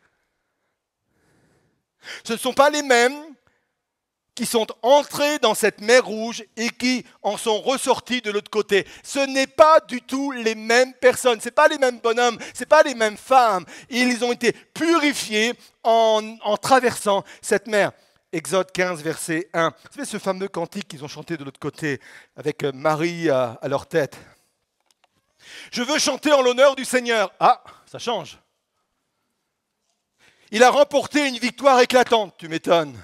Ce 2.23 2.33
ne 2.33 2.37
sont 2.37 2.53
pas 2.53 2.69
les 2.69 2.83
mêmes 2.83 3.15
qui 4.35 4.45
sont 4.45 4.67
entrés 4.81 5.39
dans 5.39 5.55
cette 5.55 5.79
mer 5.79 6.05
rouge 6.05 6.43
et 6.57 6.69
qui 6.69 7.05
en 7.23 7.37
sont 7.37 7.61
ressortis 7.61 8.21
de 8.21 8.31
l'autre 8.31 8.51
côté. 8.51 8.85
Ce 9.01 9.19
n'est 9.19 9.47
pas 9.47 9.79
du 9.79 10.01
tout 10.01 10.31
les 10.31 10.55
mêmes 10.55 10.93
personnes, 10.93 11.39
ce 11.39 11.45
n'est 11.45 11.51
pas 11.51 11.69
les 11.69 11.77
mêmes 11.77 11.99
bonhommes, 11.99 12.37
ce 12.53 12.59
n'est 12.59 12.65
pas 12.65 12.83
les 12.83 12.95
mêmes 12.95 13.15
femmes. 13.15 13.65
Ils 13.89 14.25
ont 14.25 14.33
été 14.33 14.51
purifiés 14.51 15.53
en 15.83 16.57
traversant 16.61 17.23
cette 17.41 17.67
mer. 17.67 17.93
Exode 18.35 18.69
15, 18.73 19.01
verset 19.01 19.49
1. 19.53 19.69
Vous 19.69 19.75
savez 19.93 20.05
ce 20.05 20.19
fameux 20.19 20.49
cantique 20.49 20.89
qu'ils 20.89 21.05
ont 21.05 21.07
chanté 21.07 21.37
de 21.37 21.45
l'autre 21.45 21.57
côté, 21.57 22.01
avec 22.35 22.65
euh, 22.65 22.73
Marie 22.73 23.29
à, 23.29 23.57
à 23.61 23.69
leur 23.69 23.87
tête. 23.87 24.17
Je 25.71 25.81
veux 25.81 25.97
chanter 25.99 26.33
en 26.33 26.41
l'honneur 26.41 26.75
du 26.75 26.83
Seigneur. 26.83 27.31
Ah, 27.39 27.63
ça 27.85 27.97
change. 27.97 28.37
Il 30.51 30.63
a 30.63 30.69
remporté 30.69 31.29
une 31.29 31.37
victoire 31.37 31.79
éclatante, 31.79 32.35
tu 32.37 32.49
m'étonnes. 32.49 33.01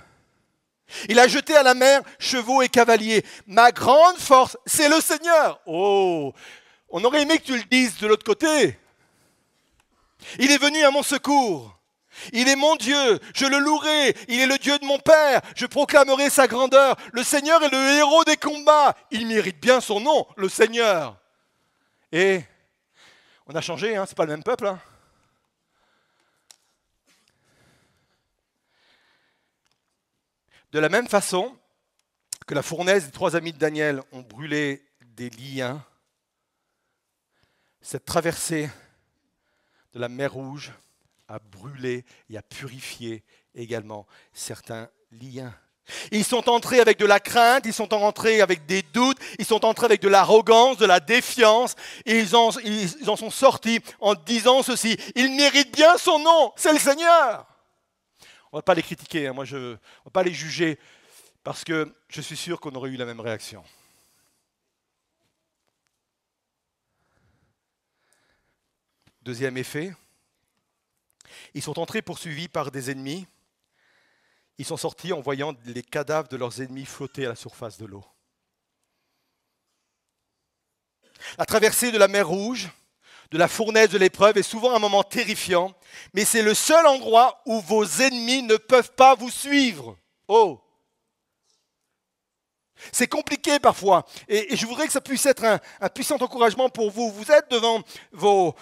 Il 1.07 1.17
a 1.17 1.29
jeté 1.29 1.55
à 1.55 1.63
la 1.63 1.75
mer 1.75 2.01
chevaux 2.19 2.61
et 2.61 2.67
cavaliers. 2.67 3.23
Ma 3.47 3.71
grande 3.71 4.17
force, 4.17 4.57
c'est 4.65 4.89
le 4.89 4.99
Seigneur. 4.99 5.61
Oh, 5.65 6.33
on 6.89 7.01
aurait 7.05 7.21
aimé 7.21 7.37
que 7.37 7.45
tu 7.45 7.57
le 7.57 7.63
dises 7.63 7.97
de 7.99 8.07
l'autre 8.07 8.25
côté. 8.25 8.77
Il 10.39 10.51
est 10.51 10.61
venu 10.61 10.83
à 10.83 10.91
mon 10.91 11.03
secours. 11.03 11.80
Il 12.33 12.47
est 12.47 12.55
mon 12.55 12.75
Dieu, 12.75 13.19
je 13.33 13.45
le 13.45 13.59
louerai, 13.59 14.15
il 14.27 14.39
est 14.39 14.45
le 14.45 14.57
Dieu 14.57 14.77
de 14.77 14.85
mon 14.85 14.99
Père, 14.99 15.41
je 15.55 15.65
proclamerai 15.65 16.29
sa 16.29 16.47
grandeur. 16.47 16.95
Le 17.13 17.23
Seigneur 17.23 17.63
est 17.63 17.69
le 17.69 17.97
héros 17.97 18.23
des 18.25 18.37
combats, 18.37 18.95
il 19.11 19.27
mérite 19.27 19.59
bien 19.59 19.81
son 19.81 19.99
nom, 19.99 20.27
le 20.37 20.49
Seigneur. 20.49 21.17
Et 22.11 22.43
on 23.47 23.55
a 23.55 23.61
changé, 23.61 23.95
hein, 23.95 24.05
c'est 24.05 24.17
pas 24.17 24.25
le 24.25 24.31
même 24.31 24.43
peuple. 24.43 24.67
Hein. 24.67 24.79
De 30.71 30.79
la 30.79 30.89
même 30.89 31.07
façon 31.07 31.57
que 32.47 32.53
la 32.53 32.61
fournaise 32.61 33.05
des 33.05 33.11
trois 33.11 33.35
amis 33.35 33.53
de 33.53 33.57
Daniel 33.57 34.01
ont 34.11 34.21
brûlé 34.21 34.85
des 35.01 35.29
liens, 35.29 35.83
cette 37.81 38.05
traversée 38.05 38.69
de 39.93 39.99
la 39.99 40.07
mer 40.07 40.33
Rouge 40.33 40.71
a 41.31 41.39
brûlé 41.39 42.05
et 42.29 42.37
a 42.37 42.41
purifié 42.41 43.23
également 43.55 44.05
certains 44.33 44.89
liens. 45.11 45.53
Ils 46.11 46.23
sont 46.23 46.49
entrés 46.49 46.79
avec 46.79 46.97
de 46.99 47.05
la 47.05 47.19
crainte, 47.19 47.65
ils 47.65 47.73
sont 47.73 47.93
entrés 47.93 48.41
avec 48.41 48.65
des 48.65 48.81
doutes, 48.81 49.17
ils 49.39 49.45
sont 49.45 49.65
entrés 49.65 49.85
avec 49.85 50.01
de 50.01 50.07
l'arrogance, 50.07 50.77
de 50.77 50.85
la 50.85 50.99
défiance, 50.99 51.75
et 52.05 52.19
ils 52.19 52.35
en, 52.35 52.51
sont 52.51 53.29
sortis 53.29 53.79
en 53.99 54.13
disant 54.13 54.63
ceci, 54.63 54.97
il 55.15 55.35
mérite 55.35 55.73
bien 55.73 55.97
son 55.97 56.19
nom, 56.19 56.53
c'est 56.55 56.71
le 56.71 56.79
Seigneur. 56.79 57.45
On 58.51 58.57
ne 58.57 58.59
va 58.59 58.63
pas 58.63 58.75
les 58.75 58.83
critiquer, 58.83 59.27
hein. 59.27 59.33
moi 59.33 59.45
je, 59.45 59.57
on 59.57 59.59
ne 59.59 59.75
va 60.05 60.11
pas 60.13 60.23
les 60.23 60.33
juger, 60.33 60.79
parce 61.43 61.63
que 61.63 61.93
je 62.09 62.21
suis 62.21 62.37
sûr 62.37 62.59
qu'on 62.59 62.75
aurait 62.75 62.89
eu 62.89 62.97
la 62.97 63.05
même 63.05 63.19
réaction. 63.19 63.63
Deuxième 69.23 69.57
effet, 69.57 69.93
ils 71.53 71.61
sont 71.61 71.79
entrés 71.79 72.01
poursuivis 72.01 72.47
par 72.47 72.71
des 72.71 72.91
ennemis. 72.91 73.27
Ils 74.57 74.65
sont 74.65 74.77
sortis 74.77 75.13
en 75.13 75.21
voyant 75.21 75.53
les 75.65 75.83
cadavres 75.83 76.27
de 76.27 76.37
leurs 76.37 76.61
ennemis 76.61 76.85
flotter 76.85 77.25
à 77.25 77.29
la 77.29 77.35
surface 77.35 77.77
de 77.77 77.85
l'eau. 77.85 78.05
La 81.37 81.45
traversée 81.45 81.91
de 81.91 81.97
la 81.97 82.07
mer 82.07 82.27
Rouge, 82.27 82.69
de 83.31 83.37
la 83.37 83.47
fournaise 83.47 83.89
de 83.89 83.97
l'épreuve 83.97 84.37
est 84.37 84.43
souvent 84.43 84.75
un 84.75 84.79
moment 84.79 85.03
terrifiant, 85.03 85.73
mais 86.13 86.25
c'est 86.25 86.41
le 86.41 86.53
seul 86.53 86.85
endroit 86.85 87.41
où 87.45 87.61
vos 87.61 87.85
ennemis 87.85 88.43
ne 88.43 88.57
peuvent 88.57 88.91
pas 88.93 89.15
vous 89.15 89.29
suivre. 89.29 89.97
Oh 90.27 90.61
c'est 92.91 93.07
compliqué 93.07 93.59
parfois, 93.59 94.05
et, 94.27 94.55
je 94.55 94.65
voudrais 94.65 94.87
que 94.87 94.93
ça 94.93 95.01
puisse 95.01 95.25
être 95.25 95.43
un, 95.43 95.89
puissant 95.89 96.15
encouragement 96.15 96.69
pour 96.69 96.89
vous. 96.89 97.11
Vous 97.11 97.31
êtes 97.31 97.51
devant 97.51 97.81
vos, 98.11 98.55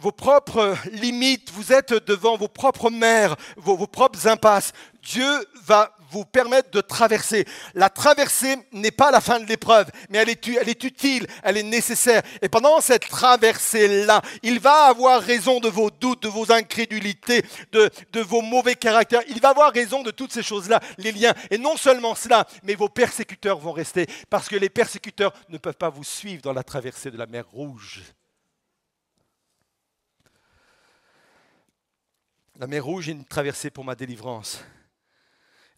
vos 0.00 0.12
propres 0.12 0.74
limites, 0.92 1.50
vous 1.52 1.72
êtes 1.72 1.92
devant 1.92 2.36
vos 2.36 2.48
propres 2.48 2.90
mers, 2.90 3.36
vos, 3.56 3.86
propres 3.86 4.26
impasses. 4.26 4.72
Dieu 5.02 5.46
va 5.66 5.94
vous 6.10 6.24
permettre 6.24 6.70
de 6.70 6.80
traverser. 6.80 7.46
La 7.74 7.88
traversée 7.88 8.56
n'est 8.72 8.90
pas 8.90 9.10
la 9.10 9.20
fin 9.20 9.38
de 9.38 9.46
l'épreuve, 9.46 9.86
mais 10.08 10.18
elle 10.18 10.28
est, 10.28 10.84
utile, 10.84 11.26
elle 11.42 11.56
est 11.56 11.62
nécessaire. 11.62 12.22
Et 12.42 12.48
pendant 12.48 12.80
cette 12.80 13.08
traversée-là, 13.08 14.20
il 14.42 14.58
va 14.58 14.86
avoir 14.86 15.22
raison 15.22 15.60
de 15.60 15.68
vos 15.68 15.90
doutes, 15.90 16.24
de 16.24 16.28
vos 16.28 16.50
incrédulités, 16.50 17.44
de 17.72 18.20
vos 18.20 18.42
mauvais 18.42 18.74
caractères. 18.74 19.22
Il 19.28 19.40
va 19.40 19.50
avoir 19.50 19.72
raison 19.72 20.02
de 20.02 20.10
toutes 20.10 20.32
ces 20.32 20.42
choses-là, 20.42 20.80
les 20.98 21.12
liens. 21.12 21.34
Et 21.50 21.58
non 21.58 21.76
seulement 21.76 22.14
cela, 22.14 22.46
mais 22.64 22.74
vos 22.74 22.88
persécuteurs 22.88 23.58
vont 23.58 23.72
rester, 23.72 24.06
parce 24.28 24.48
que 24.48 24.56
les 24.56 24.70
persécuteurs 24.70 25.32
ne 25.48 25.58
peuvent 25.58 25.74
pas 25.74 25.90
vous 25.90 26.04
suivre 26.04 26.42
dans 26.42 26.52
la 26.52 26.64
traversée 26.64 27.10
de 27.10 27.18
la 27.18 27.26
mer 27.26 27.44
Rouge. 27.52 28.02
La 32.60 32.66
mer 32.66 32.84
Rouge 32.84 33.08
est 33.08 33.12
une 33.12 33.24
traversée 33.24 33.70
pour 33.70 33.86
ma 33.86 33.94
délivrance. 33.94 34.62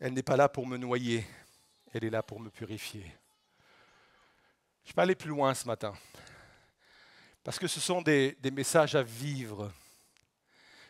Elle 0.01 0.15
n'est 0.15 0.25
pas 0.25 0.37
là 0.37 0.49
pour 0.49 0.67
me 0.67 0.77
noyer, 0.77 1.25
elle 1.93 2.03
est 2.03 2.11
là 2.11 2.25
pour 2.25 2.41
me 2.41 2.51
purifier. 2.51 3.07
Je 4.83 4.93
vais 4.93 5.03
aller 5.03 5.15
plus 5.15 5.29
loin 5.29 5.55
ce 5.55 5.65
matin, 5.65 5.95
parce 7.45 7.61
que 7.61 7.69
ce 7.69 7.79
sont 7.79 8.03
des, 8.03 8.37
messages 8.53 8.97
à 8.97 9.03
vivre, 9.05 9.71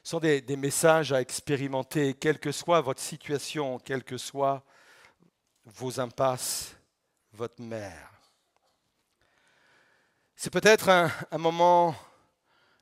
ce 0.03 0.13
sont 0.13 0.19
des, 0.19 0.57
messages 0.57 1.13
à 1.13 1.21
expérimenter, 1.21 2.15
quelle 2.15 2.39
que 2.39 2.53
soit 2.53 2.81
votre 2.81 3.03
situation, 3.03 3.79
quelles 3.79 4.03
que 4.03 4.17
soient 4.17 4.65
vos 5.67 6.01
impasses, 6.01 6.75
votre 7.35 7.61
mère. 7.61 8.11
C'est 10.37 10.49
peut-être 10.49 10.89
un 10.89 11.39
moment 11.39 11.95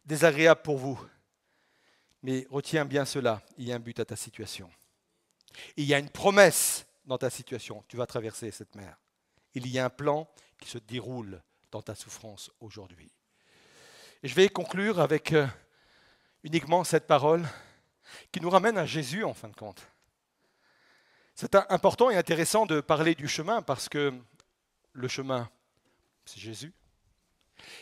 désagréable 0.04 0.62
pour 0.62 0.78
vous. 0.78 1.10
Mais 2.22 2.46
retiens 2.50 2.84
bien 2.84 3.04
cela, 3.04 3.42
il 3.56 3.66
y 3.66 3.72
a 3.72 3.76
un 3.76 3.80
but 3.80 3.98
à 4.00 4.04
ta 4.04 4.16
situation. 4.16 4.70
Il 5.76 5.84
y 5.84 5.94
a 5.94 5.98
une 5.98 6.10
promesse 6.10 6.86
dans 7.04 7.18
ta 7.18 7.30
situation, 7.30 7.84
tu 7.88 7.96
vas 7.96 8.06
traverser 8.06 8.50
cette 8.50 8.74
mer. 8.74 8.96
Il 9.54 9.66
y 9.66 9.78
a 9.78 9.84
un 9.84 9.90
plan 9.90 10.28
qui 10.60 10.68
se 10.68 10.78
déroule 10.78 11.42
dans 11.70 11.82
ta 11.82 11.94
souffrance 11.94 12.50
aujourd'hui. 12.60 13.10
Et 14.22 14.28
je 14.28 14.34
vais 14.34 14.48
conclure 14.48 15.00
avec 15.00 15.32
euh, 15.32 15.46
uniquement 16.44 16.84
cette 16.84 17.06
parole 17.06 17.42
qui 18.30 18.40
nous 18.40 18.50
ramène 18.50 18.76
à 18.76 18.86
Jésus 18.86 19.24
en 19.24 19.34
fin 19.34 19.48
de 19.48 19.56
compte. 19.56 19.86
C'est 21.34 21.54
important 21.54 22.10
et 22.10 22.16
intéressant 22.16 22.66
de 22.66 22.80
parler 22.80 23.14
du 23.14 23.28
chemin 23.28 23.62
parce 23.62 23.88
que 23.88 24.12
le 24.92 25.08
chemin, 25.08 25.50
c'est 26.26 26.40
Jésus. 26.40 26.74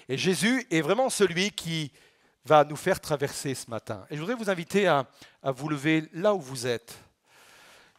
Et 0.09 0.17
Jésus 0.17 0.67
est 0.71 0.81
vraiment 0.81 1.11
celui 1.11 1.51
qui 1.51 1.93
va 2.45 2.65
nous 2.65 2.77
faire 2.77 3.01
traverser 3.01 3.55
ce 3.55 3.69
matin. 3.71 4.07
Et 4.11 4.17
je 4.17 4.21
voudrais 4.21 4.35
vous 4.35 4.51
inviter 4.51 4.87
à, 4.87 5.07
vous 5.43 5.69
lever 5.69 6.09
là 6.13 6.35
où 6.35 6.41
vous 6.41 6.67
êtes. 6.67 6.99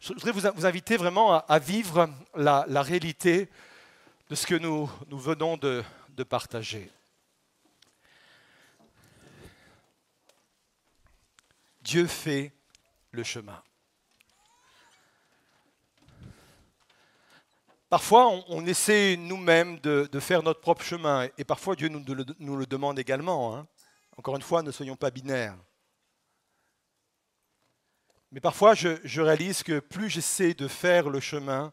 Je 0.00 0.12
voudrais 0.12 0.32
vous, 0.32 0.66
inviter 0.66 0.96
vraiment 0.96 1.34
à, 1.34 1.58
vivre 1.58 2.08
la, 2.34 2.82
réalité 2.82 3.48
de 4.28 4.34
ce 4.34 4.46
que 4.46 4.54
nous, 4.54 4.90
venons 5.10 5.56
de, 5.56 5.84
partager. 6.28 6.90
Dieu 11.80 12.06
fait 12.06 12.52
le 13.10 13.22
chemin. 13.22 13.62
Parfois, 17.88 18.28
on, 18.48 18.66
essaie 18.66 19.16
nous-mêmes 19.16 19.80
de, 19.80 20.20
faire 20.20 20.42
notre 20.42 20.60
propre 20.60 20.84
chemin, 20.84 21.28
et 21.36 21.44
parfois 21.44 21.74
Dieu 21.74 21.88
nous, 21.88 22.04
nous 22.38 22.56
le 22.56 22.66
demande 22.66 22.98
également. 22.98 23.56
Hein. 23.56 23.66
Encore 24.20 24.36
une 24.36 24.42
fois, 24.42 24.62
ne 24.62 24.70
soyons 24.70 24.96
pas 24.96 25.10
binaires. 25.10 25.56
Mais 28.30 28.40
parfois, 28.40 28.74
je, 28.74 29.20
réalise 29.22 29.62
que 29.62 29.80
plus 29.80 30.10
j'essaie 30.10 30.52
de 30.52 30.68
faire 30.68 31.08
le 31.08 31.20
chemin, 31.20 31.72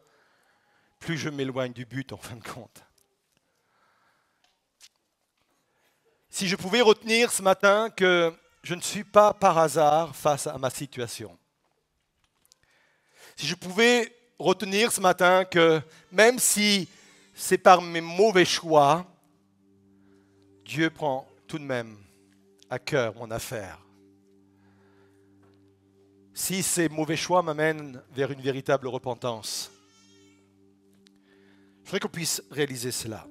plus 0.98 1.18
je 1.18 1.28
m'éloigne 1.28 1.74
du 1.74 1.84
but 1.84 2.10
en 2.10 2.16
fin 2.16 2.36
de 2.36 2.42
compte. 2.42 2.82
Si 6.30 6.48
je 6.48 6.56
pouvais 6.56 6.80
retenir 6.80 7.30
ce 7.30 7.42
matin 7.42 7.90
que 7.90 8.32
je 8.62 8.74
ne 8.74 8.80
suis 8.80 9.04
pas 9.04 9.34
par 9.34 9.58
hasard 9.58 10.16
face 10.16 10.46
à 10.46 10.56
ma 10.56 10.70
situation. 10.70 11.38
Si 13.36 13.46
je 13.46 13.56
pouvais 13.56 14.10
retenir 14.38 14.90
ce 14.90 15.02
matin 15.02 15.44
que 15.44 15.82
même 16.10 16.38
si 16.38 16.88
c'est 17.34 17.58
par 17.58 17.82
mes 17.82 18.00
mauvais 18.00 18.46
choix, 18.46 19.04
Dieu 20.64 20.88
prend 20.88 21.28
tout 21.46 21.58
de 21.58 21.64
même 21.64 22.07
à 22.70 22.78
cœur 22.78 23.14
mon 23.16 23.30
affaire. 23.30 23.78
Si 26.34 26.62
ces 26.62 26.88
mauvais 26.88 27.16
choix 27.16 27.42
m'amènent 27.42 28.02
vers 28.12 28.30
une 28.30 28.40
véritable 28.40 28.86
repentance, 28.86 29.72
je 31.82 31.86
voudrais 31.86 32.00
qu'on 32.00 32.08
puisse 32.08 32.42
réaliser 32.50 32.92
cela. 32.92 33.26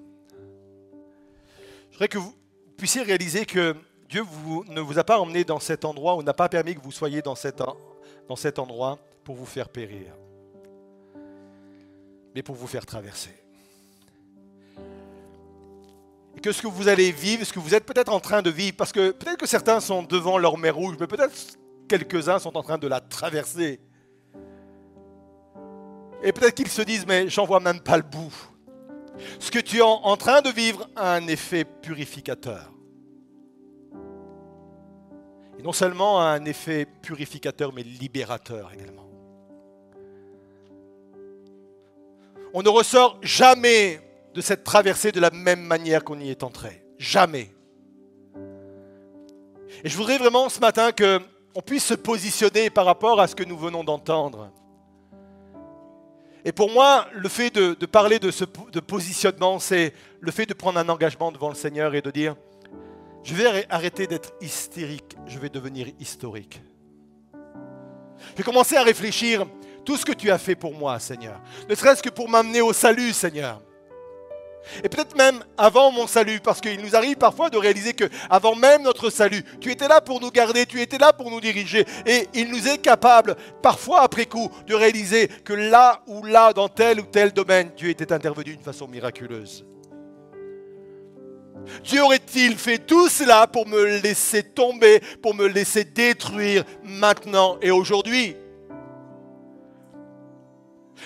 Je 1.88 1.94
voudrais 1.94 2.08
que 2.08 2.18
vous 2.18 2.36
puissiez 2.76 3.04
réaliser 3.04 3.46
que 3.46 3.76
Dieu 4.10 4.24
ne 4.68 4.82
vous 4.82 5.00
a 5.00 5.04
pas 5.04 5.20
emmené 5.20 5.44
dans 5.44 5.60
cet 5.60 5.86
endroit 5.86 6.16
ou 6.16 6.24
n'a 6.24 6.34
pas 6.34 6.50
permis 6.50 6.76
que 6.76 6.82
vous 6.82 6.92
soyez 6.92 7.22
dans 7.22 7.36
cet, 7.36 7.62
endroit 8.60 9.00
pour 9.24 9.36
vous 9.36 9.46
faire 9.46 9.70
périr, 9.70 10.14
mais 12.34 12.44
pour 12.44 12.56
vous 12.56 12.68
faire 12.68 12.86
traverser 12.86 13.47
que 16.42 16.52
ce 16.52 16.62
que 16.62 16.68
vous 16.68 16.88
allez 16.88 17.12
vivre, 17.12 17.44
ce 17.44 17.54
que 17.54 17.60
vous 17.60 17.74
êtes 17.74 17.86
peut-être 17.86 18.12
en 18.12 18.20
train 18.20 18.42
de 18.42 18.50
vivre, 18.50 18.76
parce 18.78 18.92
que 18.92 19.12
peut-être 19.12 19.38
que 19.38 19.48
certains 19.48 19.80
sont 19.80 20.04
devant 20.04 20.38
leur 20.38 20.58
mer 20.58 20.76
rouge, 20.76 20.96
mais 21.00 21.08
peut-être 21.08 21.34
quelques-uns 21.88 22.40
sont 22.40 22.56
en 22.58 22.64
train 22.64 22.78
de 22.78 22.88
la 22.88 23.00
traverser. 23.00 23.80
Et 26.24 26.32
peut-être 26.32 26.56
qu'ils 26.56 26.70
se 26.70 26.82
disent, 26.82 27.06
mais 27.08 27.30
j'en 27.30 27.46
vois 27.46 27.60
même 27.60 27.80
pas 27.80 27.98
le 27.98 28.04
bout. 28.04 28.34
Ce 29.40 29.52
que 29.52 29.60
tu 29.60 29.78
es 29.78 29.82
en 29.82 30.18
train 30.18 30.42
de 30.42 30.50
vivre 30.50 30.88
a 30.96 31.16
un 31.16 31.28
effet 31.28 31.66
purificateur. 31.66 32.72
Et 35.60 35.64
non 35.64 35.74
seulement 35.74 36.22
un 36.22 36.46
effet 36.46 36.86
purificateur, 37.02 37.74
mais 37.74 37.84
libérateur 37.84 38.72
également. 38.74 39.10
On 42.54 42.62
ne 42.62 42.70
ressort 42.70 43.20
jamais 43.22 44.02
de 44.38 44.42
cette 44.44 44.64
traversée 44.64 45.12
de 45.12 45.20
la 45.20 45.32
même 45.32 45.62
manière 45.62 46.04
qu'on 46.04 46.20
y 46.20 46.30
est 46.30 46.44
entré. 46.44 46.86
Jamais. 47.00 47.50
Et 49.84 49.90
je 49.90 49.98
voudrais 49.98 50.20
vraiment 50.20 50.48
ce 50.48 50.60
matin 50.60 50.92
qu'on 50.92 51.62
puisse 51.64 51.86
se 51.86 51.96
positionner 51.96 52.70
par 52.70 52.86
rapport 52.86 53.20
à 53.20 53.26
ce 53.28 53.36
que 53.36 53.44
nous 53.44 53.58
venons 53.58 53.84
d'entendre. 53.84 54.52
Et 56.46 56.52
pour 56.52 56.70
moi, 56.70 57.08
le 57.16 57.28
fait 57.30 57.50
de, 57.50 57.74
parler 57.88 58.20
de 58.20 58.30
ce 58.30 58.46
de 58.72 58.80
positionnement, 58.80 59.58
c'est 59.58 59.92
le 60.20 60.32
fait 60.32 60.46
de 60.46 60.54
prendre 60.54 60.78
un 60.78 60.88
engagement 60.88 61.32
devant 61.32 61.50
le 61.50 61.56
Seigneur 61.56 61.96
et 61.96 62.04
de 62.04 62.12
dire, 62.12 62.36
je 63.24 63.34
vais 63.34 63.66
arrêter 63.72 64.06
d'être 64.06 64.34
hystérique, 64.40 65.18
je 65.26 65.40
vais 65.40 65.50
devenir 65.50 65.88
historique. 66.00 66.62
Je 68.34 68.38
vais 68.38 68.44
commencer 68.44 68.76
à 68.76 68.84
réfléchir 68.84 69.48
tout 69.84 69.98
ce 69.98 70.06
que 70.06 70.14
tu 70.14 70.30
as 70.30 70.38
fait 70.38 70.56
pour 70.56 70.76
moi, 70.76 71.00
Seigneur. 71.00 71.42
Ne 71.68 71.74
serait-ce 71.74 72.04
que 72.04 72.10
pour 72.12 72.30
m'amener 72.30 72.62
au 72.62 72.72
salut, 72.72 73.14
Seigneur. 73.14 73.64
Et 74.84 74.90
peut-être 74.90 75.16
même 75.16 75.44
avant 75.58 75.92
mon 75.92 76.08
salut, 76.08 76.40
parce 76.40 76.62
qu'il 76.62 76.82
nous 76.82 76.96
arrive 76.96 77.18
parfois 77.18 77.50
de 77.50 77.58
réaliser 77.58 77.94
que 77.94 78.06
avant 78.30 78.56
même 78.56 78.84
notre 78.84 79.10
salut, 79.10 79.44
tu 79.60 79.72
étais 79.72 79.88
là 79.88 80.02
pour 80.02 80.22
nous 80.22 80.32
garder, 80.32 80.66
tu 80.66 80.82
étais 80.82 80.98
là 80.98 81.14
pour 81.14 81.32
nous 81.32 81.42
diriger. 81.42 81.86
Et 82.06 82.28
il 82.34 82.50
nous 82.50 82.68
est 82.68 82.78
capable, 82.78 83.36
parfois 83.62 84.02
après 84.02 84.26
coup, 84.26 84.50
de 84.66 84.76
réaliser 84.76 85.28
que 85.28 85.54
là 85.54 86.02
ou 86.08 86.24
là, 86.24 86.54
dans 86.54 86.70
tel 86.70 87.00
ou 87.00 87.04
tel 87.04 87.32
domaine, 87.32 87.72
Dieu 87.76 87.90
était 87.90 88.14
intervenu 88.14 88.52
d'une 88.52 88.62
façon 88.62 88.88
miraculeuse. 88.88 89.66
Dieu 91.84 92.02
aurait-il 92.02 92.56
fait 92.58 92.78
tout 92.78 93.10
cela 93.10 93.48
pour 93.48 93.68
me 93.68 94.00
laisser 94.02 94.44
tomber, 94.44 95.02
pour 95.22 95.36
me 95.36 95.48
laisser 95.48 95.84
détruire 95.84 96.64
maintenant 96.84 97.58
et 97.62 97.72
aujourd'hui? 97.72 98.36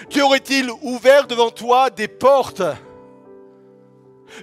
Dieu 0.09 0.23
aurait-il 0.23 0.69
ouvert 0.81 1.27
devant 1.27 1.49
toi 1.49 1.89
des 1.89 2.07
portes 2.07 2.63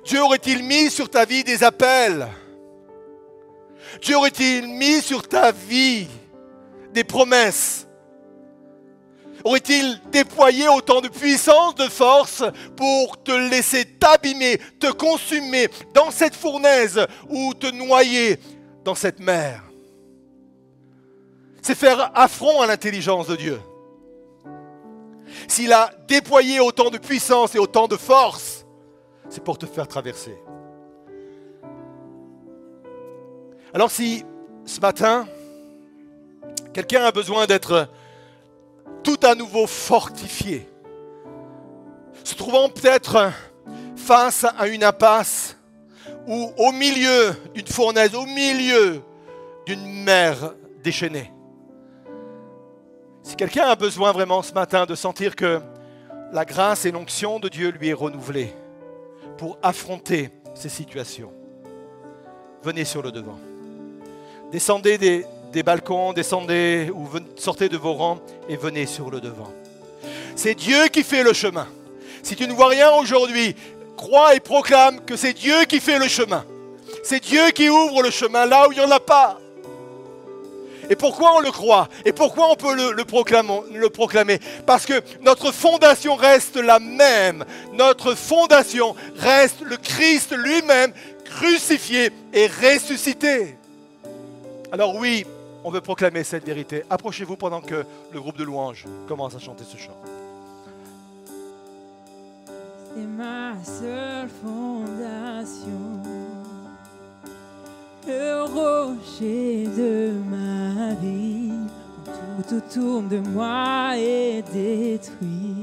Dieu 0.05 0.23
aurait-il 0.23 0.63
mis 0.63 0.91
sur 0.91 1.09
ta 1.09 1.25
vie 1.25 1.45
des 1.45 1.63
appels? 1.63 2.27
Dieu 4.03 4.17
aurait-il 4.17 4.67
mis 4.67 5.01
sur 5.01 5.27
ta 5.27 5.53
vie 5.53 6.07
des 6.93 7.05
promesses? 7.05 7.87
Aurait-il 9.45 10.01
déployé 10.11 10.69
autant 10.69 11.01
de 11.01 11.09
puissance, 11.09 11.75
de 11.77 11.89
force 11.89 12.43
pour 12.77 13.23
te 13.23 13.31
laisser 13.31 13.85
t'abîmer, 13.85 14.59
te 14.81 14.91
consumer 14.91 15.69
dans 15.95 16.11
cette 16.11 16.35
fournaise 16.35 17.07
ou 17.29 17.55
te 17.55 17.69
noyer 17.69 18.39
dans 18.85 18.97
cette 18.97 19.21
mer? 19.21 19.63
C'est 21.63 21.77
faire 21.77 22.11
affront 22.15 22.61
à 22.61 22.67
l'intelligence 22.67 23.29
de 23.29 23.37
Dieu. 23.37 23.61
S'il 25.47 25.73
a 25.73 25.91
déployé 26.09 26.61
autant 26.61 26.91
de 26.91 26.99
puissance 26.99 27.55
et 27.55 27.59
autant 27.59 27.87
de 27.87 27.97
force, 27.97 28.58
c'est 29.29 29.43
pour 29.43 29.59
te 29.59 29.67
faire 29.67 29.87
traverser. 29.87 30.37
Alors 33.73 33.91
si 33.91 34.25
ce 34.65 34.81
matin, 34.81 35.27
quelqu'un 36.73 37.05
a 37.05 37.13
besoin 37.13 37.47
d'être 37.47 37.89
tout 39.03 39.19
à 39.23 39.35
nouveau 39.35 39.67
fortifié, 39.67 40.69
se 42.25 42.35
trouvant 42.35 42.69
peut-être 42.69 43.31
face 43.97 44.45
à 44.59 44.67
une 44.69 44.85
impasse 44.85 45.57
ou 46.27 46.53
au 46.57 46.73
milieu 46.73 47.35
d'une 47.55 47.67
fournaise, 47.67 48.15
au 48.15 48.27
milieu 48.27 49.03
d'une 49.67 50.05
mer 50.05 50.55
déchaînée. 50.83 51.33
Si 53.23 53.37
quelqu'un 53.37 53.69
a 53.69 53.77
besoin 53.77 54.13
vraiment 54.13 54.43
ce 54.43 54.53
matin 54.53 54.87
de 54.87 54.95
sentir 54.95 55.37
que 55.37 55.61
la 56.33 56.45
grâce 56.45 56.87
et 56.87 56.91
l'onction 56.91 57.39
de 57.39 57.49
Dieu 57.49 57.71
lui 57.71 57.89
est 57.89 57.95
renouvelée, 57.95 58.55
pour 59.39 59.57
affronter 59.63 60.31
ces 60.55 60.69
situations. 60.69 61.33
Venez 62.63 62.85
sur 62.85 63.01
le 63.01 63.13
devant. 63.13 63.39
Descendez 64.53 64.99
des, 64.99 65.63
balcons, 65.63 66.13
descendez 66.13 66.91
ou 66.93 67.09
sortez 67.37 67.69
de 67.69 67.77
vos 67.77 67.95
rangs 67.95 68.19
et 68.49 68.57
venez 68.57 68.87
sur 68.87 69.11
le 69.11 69.21
devant. 69.21 69.53
C'est 70.37 70.55
Dieu 70.55 70.89
qui 70.89 71.03
fait 71.03 71.23
le 71.23 71.33
chemin. 71.33 71.69
Si 72.23 72.37
tu 72.37 72.47
ne 72.47 72.53
vois 72.53 72.69
rien 72.69 72.91
aujourd'hui, 72.91 73.55
crois 73.97 74.35
et 74.35 74.41
proclame 74.41 75.01
que 75.01 75.17
c'est 75.17 75.33
Dieu 75.33 75.65
qui 75.69 75.81
fait 75.81 75.99
le 75.99 76.09
chemin. 76.09 76.45
C'est 77.05 77.21
Dieu 77.21 77.51
qui 77.55 77.69
ouvre 77.71 78.03
le 78.03 78.11
chemin 78.11 78.45
là 78.45 78.69
où 78.69 78.73
il 78.73 78.79
n'y 78.79 78.85
en 78.85 78.91
a 78.91 79.01
pas. 79.01 79.39
Et 80.91 80.97
pourquoi 80.97 81.37
on 81.37 81.41
le 81.41 81.51
croit? 81.51 81.89
Et 82.05 82.13
pourquoi 82.13 82.51
on 82.51 82.57
peut 82.57 82.75
le, 82.75 83.05
proclamer, 83.91 84.39
Parce 84.67 84.87
que 84.87 85.03
notre 85.21 85.53
fondation 85.53 86.15
reste 86.17 86.57
la 86.57 86.79
même. 86.79 87.45
Notre 87.75 88.15
fondation 88.15 88.95
reste 89.17 89.61
le 89.63 89.77
Christ 89.77 90.35
lui-même, 90.37 90.93
crucifié 91.25 92.11
et 92.33 92.47
ressuscité. 92.47 93.57
Alors 94.73 94.97
oui, 94.97 95.27
on 95.65 95.71
veut 95.71 95.81
proclamer 95.81 96.25
cette 96.25 96.45
vérité. 96.45 96.85
Approchez-vous 96.89 97.37
pendant 97.37 97.61
que 97.61 97.85
le 98.13 98.21
groupe 98.21 98.39
de 98.39 98.45
louanges 98.45 98.85
commence 99.07 99.35
à 99.35 99.39
chanter 99.39 99.65
ce 99.65 99.77
chant. 99.77 99.97
C'est 102.95 103.07
ma 103.07 103.53
seule 103.65 104.29
fondation 104.43 105.99
tout 112.49 112.57
autour 112.57 113.03
de 113.03 113.19
moi 113.19 113.93
est 113.97 114.43
détruit. 114.53 115.58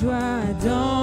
Joie 0.00 0.42
dans 0.64 0.93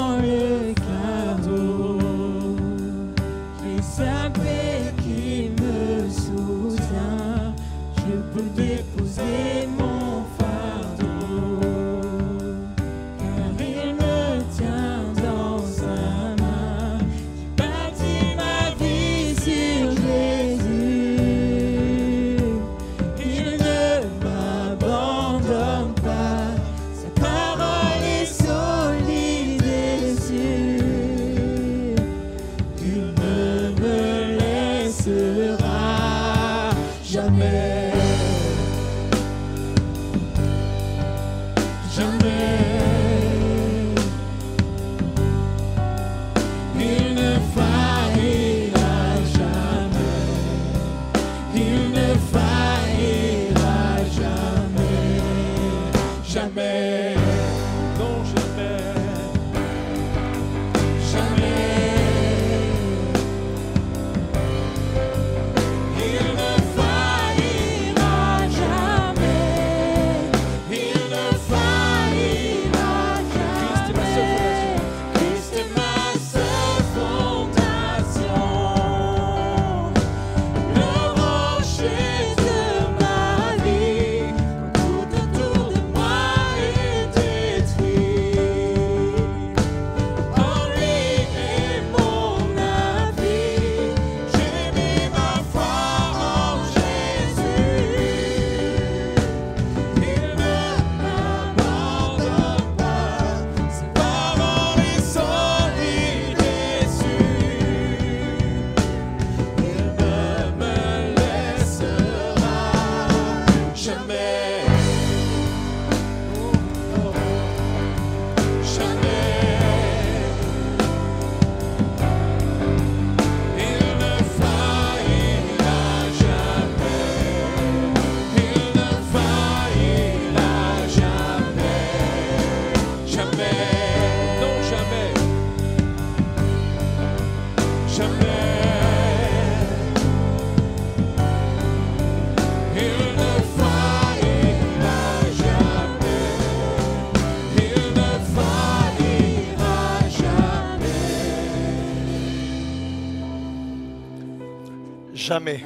jamais, 155.32 155.62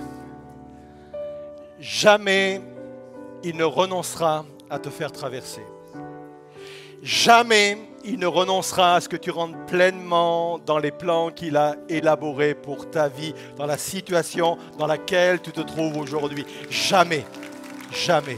jamais 1.80 2.62
il 3.44 3.58
ne 3.58 3.64
renoncera 3.64 4.46
à 4.70 4.78
te 4.78 4.92
faire 4.92 5.12
traverser. 5.12 5.64
Jamais 7.02 7.80
il 8.04 8.20
ne 8.20 8.28
renoncera 8.28 8.94
à 8.94 9.02
ce 9.02 9.10
que 9.10 9.16
tu 9.16 9.32
rentres 9.32 9.58
pleinement 9.66 10.60
dans 10.60 10.78
les 10.78 10.92
plans 10.92 11.32
qu'il 11.32 11.58
a 11.58 11.78
élaborés 11.90 12.54
pour 12.54 12.92
ta 12.92 13.08
vie, 13.08 13.34
dans 13.58 13.66
la 13.66 13.80
situation 13.80 14.60
dans 14.78 14.86
laquelle 14.86 15.42
tu 15.42 15.52
te 15.52 15.62
trouves 15.62 15.98
aujourd'hui. 15.98 16.46
Jamais, 16.70 17.26
jamais. 17.92 18.38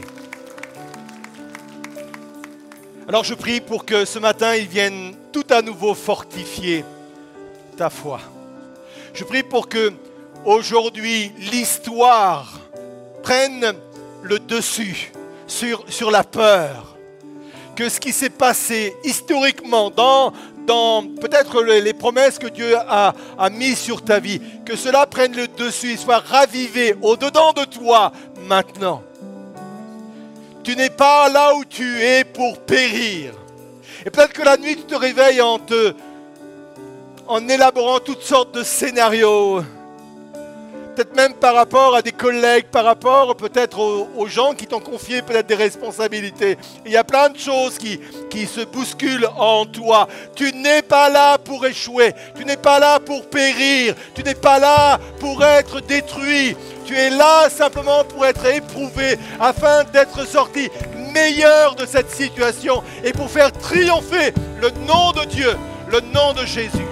Alors 3.06 3.24
je 3.24 3.34
prie 3.34 3.60
pour 3.60 3.84
que 3.84 4.06
ce 4.06 4.18
matin, 4.18 4.54
il 4.54 4.66
vienne 4.66 5.14
tout 5.30 5.46
à 5.50 5.60
nouveau 5.60 5.92
fortifier 5.92 6.86
ta 7.76 7.90
foi. 7.90 8.18
Je 9.12 9.24
prie 9.24 9.42
pour 9.42 9.68
que 9.68 9.92
aujourd'hui 10.48 11.30
l'histoire 11.52 12.58
prenne 13.22 13.74
le 14.22 14.38
dessus 14.38 15.12
sur, 15.46 15.84
sur 15.88 16.10
la 16.10 16.24
peur. 16.24 16.96
Que 17.76 17.88
ce 17.88 18.00
qui 18.00 18.12
s'est 18.12 18.30
passé 18.30 18.96
historiquement 19.04 19.90
dans, 19.90 20.32
dans 20.66 21.04
peut-être 21.20 21.62
les, 21.62 21.92
promesses 21.92 22.38
que 22.38 22.48
Dieu 22.48 22.74
a, 22.76 23.14
a 23.38 23.50
mises 23.50 23.78
sur 23.78 24.02
ta 24.02 24.18
vie, 24.18 24.40
que 24.64 24.74
cela 24.74 25.06
prenne 25.06 25.36
le 25.36 25.46
dessus 25.46 25.92
et 25.92 25.96
soit 25.96 26.18
ravivé 26.18 26.96
au-dedans 27.02 27.52
de 27.52 27.64
toi 27.64 28.10
maintenant. 28.46 29.02
Tu 30.64 30.74
n'es 30.76 30.90
pas 30.90 31.28
là 31.28 31.54
où 31.54 31.64
tu 31.64 32.02
es 32.02 32.24
pour 32.24 32.58
périr. 32.58 33.32
Et 34.04 34.10
peut-être 34.10 34.32
que 34.32 34.42
la 34.42 34.56
nuit, 34.56 34.76
tu 34.76 34.82
te 34.84 34.94
réveilles 34.94 35.40
en 35.40 35.58
te, 35.58 35.94
en 37.26 37.46
élaborant 37.48 38.00
toutes 38.00 38.22
sortes 38.22 38.54
de 38.54 38.62
scénarios. 38.62 39.62
Peut-être 40.98 41.14
même 41.14 41.34
par 41.34 41.54
rapport 41.54 41.94
à 41.94 42.02
des 42.02 42.10
collègues, 42.10 42.66
par 42.72 42.84
rapport 42.84 43.36
peut-être 43.36 43.78
aux, 43.78 44.08
aux 44.16 44.26
gens 44.26 44.52
qui 44.52 44.66
t'ont 44.66 44.80
confié 44.80 45.22
peut-être 45.22 45.46
des 45.46 45.54
responsabilités. 45.54 46.58
Il 46.84 46.90
y 46.90 46.96
a 46.96 47.04
plein 47.04 47.28
de 47.28 47.38
choses 47.38 47.78
qui, 47.78 48.00
qui 48.28 48.48
se 48.48 48.62
bousculent 48.62 49.28
en 49.36 49.64
toi. 49.64 50.08
Tu 50.34 50.52
n'es 50.56 50.82
pas 50.82 51.08
là 51.08 51.38
pour 51.38 51.64
échouer. 51.64 52.14
Tu 52.36 52.44
n'es 52.44 52.56
pas 52.56 52.80
là 52.80 52.98
pour 52.98 53.24
périr. 53.30 53.94
Tu 54.12 54.24
n'es 54.24 54.34
pas 54.34 54.58
là 54.58 54.98
pour 55.20 55.44
être 55.44 55.78
détruit. 55.82 56.56
Tu 56.84 56.96
es 56.96 57.10
là 57.10 57.48
simplement 57.48 58.02
pour 58.02 58.26
être 58.26 58.44
éprouvé 58.46 59.20
afin 59.38 59.84
d'être 59.84 60.26
sorti 60.26 60.68
meilleur 61.14 61.76
de 61.76 61.86
cette 61.86 62.10
situation 62.10 62.82
et 63.04 63.12
pour 63.12 63.30
faire 63.30 63.52
triompher 63.52 64.34
le 64.60 64.70
nom 64.88 65.12
de 65.12 65.26
Dieu, 65.26 65.56
le 65.92 66.00
nom 66.12 66.32
de 66.32 66.44
Jésus. 66.44 66.88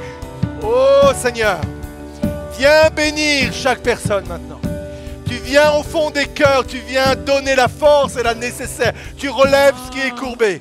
Oh 0.62 1.10
Seigneur, 1.12 1.58
viens 2.58 2.90
bénir 2.90 3.52
chaque 3.52 3.82
personne 3.82 4.26
maintenant. 4.26 4.60
Tu 5.26 5.34
viens 5.34 5.72
au 5.72 5.82
fond 5.82 6.10
des 6.10 6.26
cœurs, 6.26 6.66
tu 6.66 6.78
viens 6.78 7.14
donner 7.16 7.54
la 7.56 7.68
force 7.68 8.16
et 8.16 8.22
la 8.22 8.34
nécessaire. 8.34 8.92
Tu 9.16 9.28
relèves 9.28 9.74
ce 9.86 9.90
qui 9.92 10.00
est 10.00 10.14
courbé. 10.14 10.60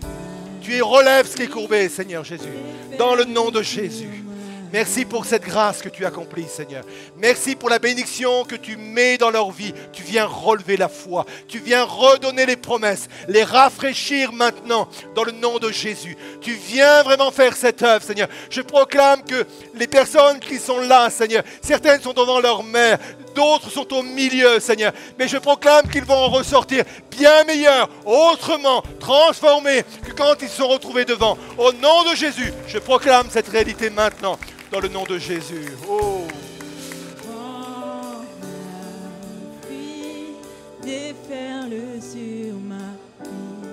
Tu 0.62 0.82
relèves 0.82 1.28
ce 1.28 1.36
qui 1.36 1.44
est 1.44 1.48
courbé, 1.48 1.88
Seigneur 1.90 2.24
Jésus. 2.24 2.50
Dans 2.98 3.14
le 3.14 3.26
nom 3.26 3.52
de 3.52 3.62
Jésus. 3.62 4.24
Merci 4.76 5.06
pour 5.06 5.26
cette 5.26 5.46
grâce 5.46 5.82
que 5.82 5.88
tu 5.88 6.06
accomplis, 6.06 6.50
Seigneur. 6.50 6.84
Merci 7.16 7.56
pour 7.56 7.70
la 7.70 7.80
bénédiction 7.80 8.44
que 8.44 8.58
tu 8.58 8.76
mets 8.76 9.18
dans 9.18 9.30
leur 9.30 9.50
vie. 9.50 9.74
Tu 9.94 10.04
viens 10.04 10.26
relever 10.26 10.76
la 10.76 10.90
foi. 10.90 11.26
Tu 11.48 11.60
viens 11.60 11.86
redonner 11.86 12.46
les 12.46 12.58
promesses, 12.58 13.08
les 13.30 13.46
rafraîchir 13.46 14.34
maintenant 14.34 14.90
dans 15.16 15.24
le 15.24 15.32
nom 15.32 15.60
de 15.60 15.72
Jésus. 15.72 16.18
Tu 16.42 16.52
viens 16.52 17.04
vraiment 17.04 17.32
faire 17.32 17.56
cette 17.56 17.82
œuvre, 17.84 18.04
Seigneur. 18.04 18.28
Je 18.50 18.60
proclame 18.60 19.24
que 19.24 19.48
les 19.76 19.88
personnes 19.88 20.42
qui 20.42 20.60
sont 20.60 20.82
là, 20.82 21.10
Seigneur, 21.10 21.46
certaines 21.62 22.02
sont 22.02 22.12
devant 22.12 22.42
leur 22.42 22.62
mère, 22.62 22.98
d'autres 23.34 23.70
sont 23.70 23.94
au 23.94 24.04
milieu, 24.04 24.60
Seigneur. 24.60 24.92
Mais 25.18 25.30
je 25.30 25.38
proclame 25.38 25.88
qu'ils 25.88 26.04
vont 26.04 26.16
en 26.16 26.30
ressortir 26.30 26.84
bien 27.12 27.46
meilleurs, 27.46 27.88
autrement, 28.04 28.84
transformés 29.00 29.86
que 30.06 30.12
quand 30.12 30.36
ils 30.42 30.50
se 30.50 30.58
sont 30.58 30.68
retrouvés 30.68 31.06
devant. 31.06 31.38
Au 31.58 31.72
nom 31.72 32.04
de 32.12 32.14
Jésus, 32.14 32.52
je 32.68 32.78
proclame 32.78 33.28
cette 33.30 33.48
réalité 33.48 33.90
maintenant, 33.90 34.38
dans 34.72 34.80
le 34.80 34.88
nom 34.88 35.04
de 35.04 35.18
Jésus. 35.18 35.72
Oh. 35.90 36.28
Déferle 40.84 42.00
sur 42.00 42.60
ma 42.60 42.94
vie, 43.24 43.66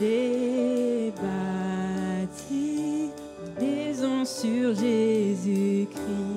j'ai 0.00 1.12
bâti 1.20 3.10
des 3.58 3.94
sur 4.24 4.74
Jésus-Christ. 4.74 6.29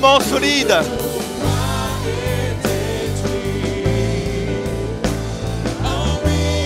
Fondement 0.00 0.20
solide. 0.20 0.76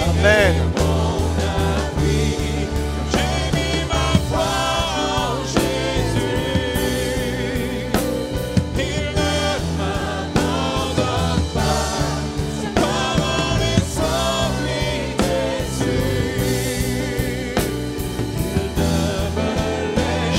Amen. 0.09 0.55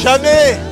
J'ai 0.04 0.71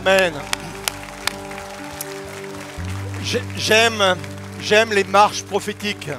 Amen. 0.00 0.32
Amen. 0.32 0.42
J'ai- 3.22 3.42
J'aime, 3.56 4.16
j'aime 4.60 4.92
les 4.92 5.04
marches 5.04 5.42
prophétiques. 5.44 6.10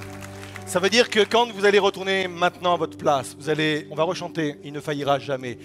Ça 0.65 0.79
veut 0.79 0.89
dire 0.89 1.09
que 1.09 1.19
quand 1.25 1.51
vous 1.51 1.65
allez 1.65 1.79
retourner 1.79 2.29
maintenant 2.29 2.75
à 2.75 2.77
votre 2.77 2.97
place, 2.97 3.35
vous 3.37 3.49
allez, 3.49 3.87
on 3.91 3.95
va 3.95 4.03
rechanter, 4.03 4.55
il 4.63 4.71
ne 4.71 4.79
faillira 4.79 5.19
jamais. 5.19 5.57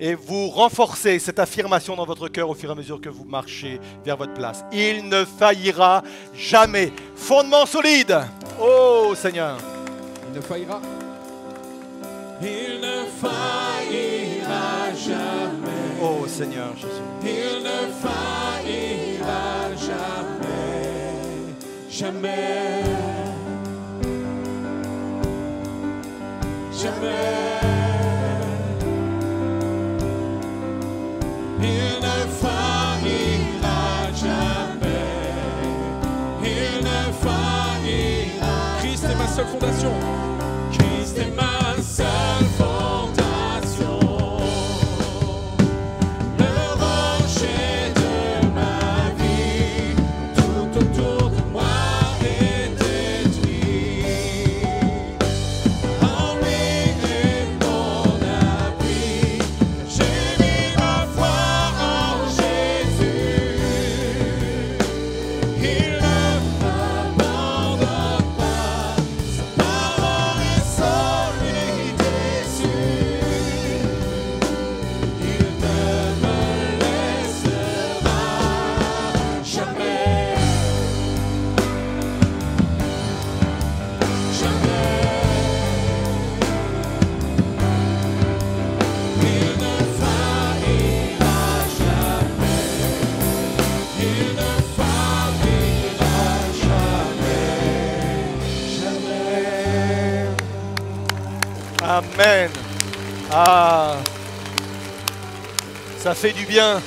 Et 0.00 0.14
vous 0.14 0.48
renforcez 0.48 1.18
cette 1.18 1.38
affirmation 1.38 1.96
dans 1.96 2.06
votre 2.06 2.28
cœur 2.28 2.48
au 2.48 2.54
fur 2.54 2.70
et 2.70 2.72
à 2.72 2.74
mesure 2.74 2.98
que 3.00 3.10
vous 3.10 3.24
marchez 3.24 3.78
vers 4.06 4.16
votre 4.16 4.32
place. 4.32 4.64
Il 4.72 5.06
ne 5.08 5.24
faillira 5.26 6.02
jamais. 6.34 6.92
Fondement 7.14 7.66
solide. 7.66 8.18
Oh 8.58 9.12
Seigneur. 9.14 9.58
Il 10.28 10.36
ne 10.36 10.40
faillira. 10.40 10.80
Il 12.40 12.80
ne 12.80 13.04
faillira 13.20 13.63
Seigneur 16.36 16.74
Jésus. 16.74 16.88
Il 17.22 17.62
ne 17.62 17.92
faillira 18.02 19.70
jamais. 19.76 20.74
Jamais. 21.88 22.82
Jamais. 26.72 27.54
Il 31.60 32.00
ne 32.02 32.16
faillira 32.42 33.82
jamais. 34.16 35.06
Il 36.42 36.84
ne 36.84 37.12
faillira. 37.22 38.54
Christ 38.80 39.04
est 39.04 39.14
ma 39.16 39.28
seule 39.28 39.46
fondation. 39.46 39.92
Christ 40.72 41.16
est 41.16 41.30
ma 41.36 41.53
fait 106.24 106.32
du 106.32 106.46
bien 106.46 106.80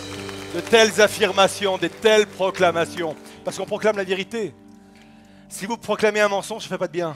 de 0.55 0.61
telles 0.61 0.99
affirmations, 0.99 1.77
de 1.77 1.87
telles 1.87 2.25
proclamations. 2.25 3.15
Parce 3.45 3.55
qu'on 3.55 3.67
proclame 3.67 3.95
la 3.95 4.03
vérité. 4.03 4.55
Si 5.47 5.67
vous 5.67 5.77
proclamez 5.77 6.21
un 6.21 6.27
mensonge, 6.27 6.63
ça 6.63 6.69
fait 6.69 6.77
pas 6.79 6.87
de 6.87 6.93
bien. 6.93 7.15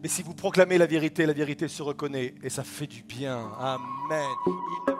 Mais 0.00 0.08
si 0.08 0.22
vous 0.22 0.32
proclamez 0.32 0.78
la 0.78 0.86
vérité, 0.86 1.26
la 1.26 1.32
vérité 1.32 1.66
se 1.66 1.82
reconnaît 1.82 2.36
et 2.40 2.50
ça 2.50 2.62
fait 2.62 2.86
du 2.86 3.02
bien. 3.02 3.50
Amen. 3.58 4.96